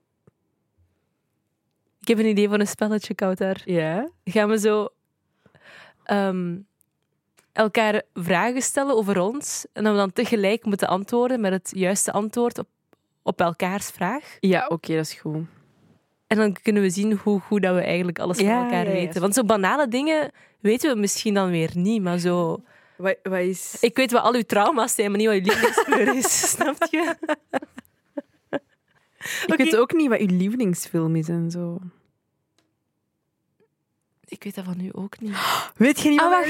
Ik 2.01 2.09
heb 2.09 2.19
een 2.19 2.27
idee 2.27 2.49
voor 2.49 2.61
een 2.61 2.67
spelletje, 2.67 3.15
Kouter. 3.15 3.63
Ja? 3.65 4.11
Gaan 4.25 4.49
we 4.49 4.59
zo 4.59 4.89
ehm, 6.03 6.59
elkaar 7.55 8.03
vragen 8.15 8.63
stellen 8.63 8.97
over 8.97 9.21
ons 9.21 9.67
en 9.73 9.85
dat 9.85 9.93
we 9.93 9.99
dan 9.99 10.13
tegelijk 10.13 10.65
moeten 10.65 10.89
antwoorden 10.89 11.41
met 11.41 11.53
het 11.53 11.73
juiste 11.75 12.13
antwoord 12.13 12.59
op, 12.59 12.69
op 13.23 13.41
elkaars 13.41 13.91
vraag. 13.91 14.37
Ja, 14.41 14.67
oké, 14.67 14.95
dat 14.95 15.07
is 15.07 15.13
goed. 15.13 15.45
En 16.27 16.37
dan 16.37 16.57
kunnen 16.63 16.83
we 16.83 16.91
zien 16.91 17.21
hoe 17.23 17.41
goed 17.41 17.63
dat 17.63 17.75
we 17.75 17.81
eigenlijk 17.81 18.19
alles 18.19 18.37
van 18.37 18.47
elkaar 18.47 18.85
ja, 18.85 18.91
ja. 18.91 18.93
weten. 18.93 19.21
Want 19.21 19.35
zo 19.35 19.45
banale 19.45 19.89
dingen 19.89 20.31
weten 20.61 20.95
we 20.95 21.01
misschien 21.01 21.35
dan 21.35 21.51
weer 21.51 21.71
niet, 21.75 22.03
maar 22.03 22.19
zo... 22.19 22.63
Wat, 22.97 23.17
wat 23.23 23.39
is... 23.39 23.77
Ik 23.81 23.97
weet 23.97 24.13
wat 24.13 24.23
al 24.23 24.35
uw 24.35 24.43
trauma's 24.43 24.95
zijn, 24.95 25.11
maar 25.11 25.19
niet 25.19 25.29
wat 25.29 25.37
uw 25.37 25.43
lievelingskleur 25.43 26.17
is. 26.17 26.51
Snap 26.51 26.77
je? 26.91 27.17
Ik 29.47 29.55
weet 29.57 29.77
ook 29.77 29.93
niet 29.93 30.09
wat 30.09 30.21
uw 30.21 30.37
lievelingsfilm 30.37 31.17
is 31.17 31.29
en 31.29 31.51
zo. 31.51 31.79
Ik 34.35 34.45
weet 34.45 34.55
dat 34.55 34.65
van 34.65 34.81
u 34.81 34.89
ook 34.93 35.21
niet. 35.21 35.37
Weet 35.77 36.01
je 36.01 36.09
niet 36.09 36.21
Ah, 36.21 36.31
wat 36.31 36.45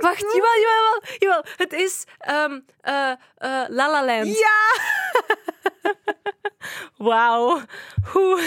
wacht. 0.00 0.20
jawel, 0.20 0.58
jawel, 0.60 1.02
jawel. 1.18 1.44
Het 1.56 1.72
is 1.72 2.04
eh, 2.18 2.44
La 3.68 3.90
La 3.90 4.04
Land. 4.04 4.38
Ja! 4.38 4.74
Wauw. 7.08 7.60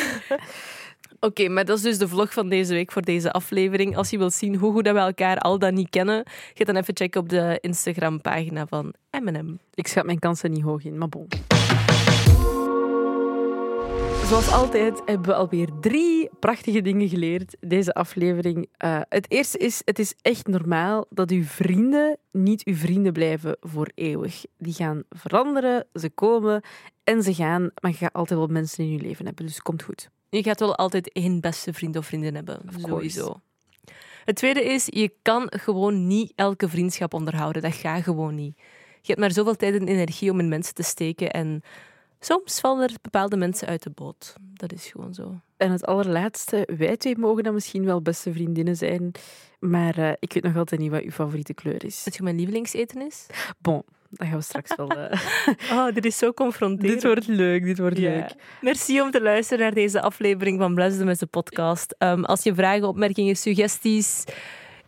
Oké, 1.20 1.48
maar 1.50 1.66
dat 1.66 1.78
is 1.78 1.84
dus 1.84 1.98
de 1.98 2.08
vlog 2.08 2.34
van 2.34 2.50
deze 2.50 2.74
week 2.74 2.92
voor 2.92 3.02
deze 3.02 3.32
aflevering. 3.32 3.98
Als 3.98 4.10
je 4.10 4.18
wilt 4.18 4.34
zien 4.34 4.56
hoe 4.56 4.74
goed 4.74 4.84
dat 4.86 4.94
we 4.94 5.00
elkaar 5.00 5.38
al 5.38 5.60
dan 5.60 5.74
niet 5.74 5.90
kennen, 5.90 6.24
ga 6.54 6.64
dan 6.64 6.76
even 6.76 6.96
checken 6.96 7.22
op 7.22 7.30
de 7.30 7.58
Instagram-pagina 7.62 8.66
van 8.68 8.94
M&M. 9.22 9.58
Ik 9.74 9.88
schat 9.88 10.06
mijn 10.06 10.20
kansen 10.20 10.52
niet 10.52 10.64
hoog 10.64 10.84
in, 10.84 10.98
maar 10.98 11.10
bon. 11.10 11.28
Zoals 14.32 14.52
altijd 14.52 15.02
hebben 15.06 15.28
we 15.28 15.36
alweer 15.36 15.70
drie 15.82 16.30
prachtige 16.40 16.82
dingen 16.82 17.10
geleerd 17.10 17.56
deze 17.60 17.94
aflevering. 17.94 18.70
Eh, 18.78 19.02
het 19.10 19.32
eerste 19.32 19.58
is, 19.58 19.82
het 19.86 20.00
is 20.00 20.14
echt 20.22 20.48
normaal 20.48 21.06
dat 21.10 21.32
uw 21.32 21.44
vrienden 21.44 22.18
niet 22.32 22.64
uw 22.64 22.76
vrienden 22.76 23.14
blijven 23.14 23.58
voor 23.60 23.92
eeuwig. 23.96 24.46
Die 24.58 24.74
gaan 24.74 25.04
veranderen, 25.10 25.88
ze 25.94 26.10
komen 26.10 26.62
en 27.04 27.24
ze 27.24 27.34
gaan, 27.34 27.72
maar 27.82 27.92
je 27.92 27.98
gaat 27.98 28.14
altijd 28.14 28.40
wel 28.40 28.48
mensen 28.48 28.84
in 28.84 28.92
je 28.92 29.00
leven 29.00 29.26
hebben, 29.26 29.46
dus 29.46 29.54
het 29.54 29.64
komt 29.64 29.84
goed. 29.84 30.10
Je 30.30 30.44
gaat 30.44 30.60
wel 30.60 30.76
altijd 30.76 31.12
één 31.12 31.42
beste 31.42 31.74
vriend 31.74 31.98
of 31.98 32.06
vriendin 32.06 32.36
hebben. 32.36 32.60
Sowieso. 32.78 33.42
Het 34.26 34.36
tweede 34.36 34.64
is, 34.64 34.86
je 34.86 35.14
kan 35.22 35.48
gewoon 35.50 36.08
niet 36.08 36.34
elke 36.36 36.70
vriendschap 36.70 37.14
onderhouden. 37.14 37.62
Dat 37.62 37.74
gaat 37.74 38.04
gewoon 38.04 38.36
niet. 38.36 38.58
Je 39.02 39.08
hebt 39.08 39.20
maar 39.20 39.32
zoveel 39.32 39.56
tijd 39.56 39.74
en 39.74 39.88
energie 39.88 40.32
om 40.32 40.40
in 40.40 40.50
mensen 40.50 40.74
te 40.74 40.84
steken. 40.84 41.32
En 41.32 41.64
soms 42.24 42.60
vallen 42.60 42.84
er 42.88 42.96
bepaalde 43.02 43.38
mensen 43.38 43.68
uit 43.68 43.84
de 43.84 43.90
boot. 43.90 44.36
Dat 44.42 44.74
is 44.74 44.86
gewoon 44.88 45.14
zo. 45.14 45.36
En 45.58 45.72
het 45.72 45.86
allerlaatste, 45.86 46.68
wij 46.78 46.98
twee 46.98 47.18
mogen 47.18 47.44
dan 47.44 47.54
misschien 47.54 47.86
wel 47.86 48.02
beste 48.02 48.34
vriendinnen 48.34 48.76
zijn, 48.76 49.12
maar 49.60 49.98
eh, 49.98 50.12
ik 50.20 50.34
weet 50.34 50.44
nog 50.44 50.56
altijd 50.56 50.82
niet 50.82 50.92
wat 50.92 51.02
uw 51.02 51.12
favoriete 51.12 51.54
kleur 51.54 51.86
is. 51.86 51.96
Weet 51.96 52.04
je 52.04 52.12
wat 52.12 52.22
mijn 52.22 52.36
lievelingseten 52.36 53.02
is? 53.08 53.26
Bon, 53.60 53.84
dat 54.10 54.28
gaan 54.28 54.38
we 54.38 54.44
straks 54.44 54.76
wel... 54.76 54.90
eh, 54.90 55.20
Oh, 55.78 55.94
dit 55.94 56.06
is 56.06 56.18
zo 56.18 56.32
confronterend. 56.34 56.94
dit 56.94 57.04
wordt 57.04 57.28
leuk, 57.28 57.64
dit 57.64 57.78
wordt 57.78 57.98
Ja. 57.98 58.10
leuk. 58.10 58.34
Merci 58.62 59.02
om 59.02 59.12
te 59.12 59.22
luisteren 59.22 59.64
naar 59.64 59.74
deze 59.74 60.02
aflevering 60.02 60.60
van 60.60 60.76
Bless 60.76 60.98
the 60.98 61.06
Messe 61.06 61.28
podcast. 61.28 61.96
Ehm, 61.98 62.24
als 62.24 62.44
je 62.44 62.54
vragen, 62.56 62.88
opmerkingen, 62.88 63.36
suggesties, 63.36 64.24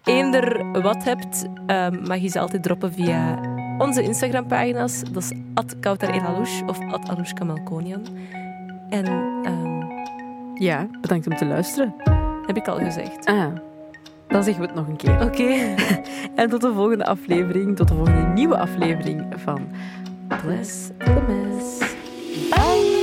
eender 0.04 0.72
wat 0.82 1.04
hebt, 1.04 1.46
ehm, 1.68 2.04
mag 2.08 2.18
je 2.18 2.28
ze 2.28 2.40
altijd 2.40 2.64
droppen 2.64 2.94
via 2.94 3.40
onze 3.78 4.04
Instagram-pagina's. 4.04 5.04
Dat 5.12 5.24
is 5.24 5.32
@kautar 5.80 6.40
of 6.68 6.80
@aloushkamelkonian. 7.10 8.02
En 8.90 9.06
ehm, 9.44 9.82
Ja, 10.56 10.88
bedankt 11.02 11.28
om 11.28 11.36
te 11.36 11.46
luisteren. 11.46 11.94
heb 12.46 12.58
ik 12.58 12.68
al 12.68 12.78
gezegd. 12.78 13.26
Ah, 13.26 13.46
dan 14.28 14.44
zeggen 14.44 14.62
we 14.62 14.68
het 14.68 14.76
nog 14.78 14.88
een 14.88 14.96
keer. 14.96 15.22
Oké. 15.22 15.76
En 16.42 16.50
tot 16.50 16.62
de 16.62 16.74
volgende 16.74 17.06
aflevering, 17.06 17.76
tot 17.76 17.88
de 17.88 17.94
volgende 17.94 18.28
nieuwe 18.28 18.58
aflevering 18.58 19.26
van 19.36 19.68
Bless 20.28 20.90
the 20.98 21.22
Mess. 21.28 21.78
Bye! 22.50 23.03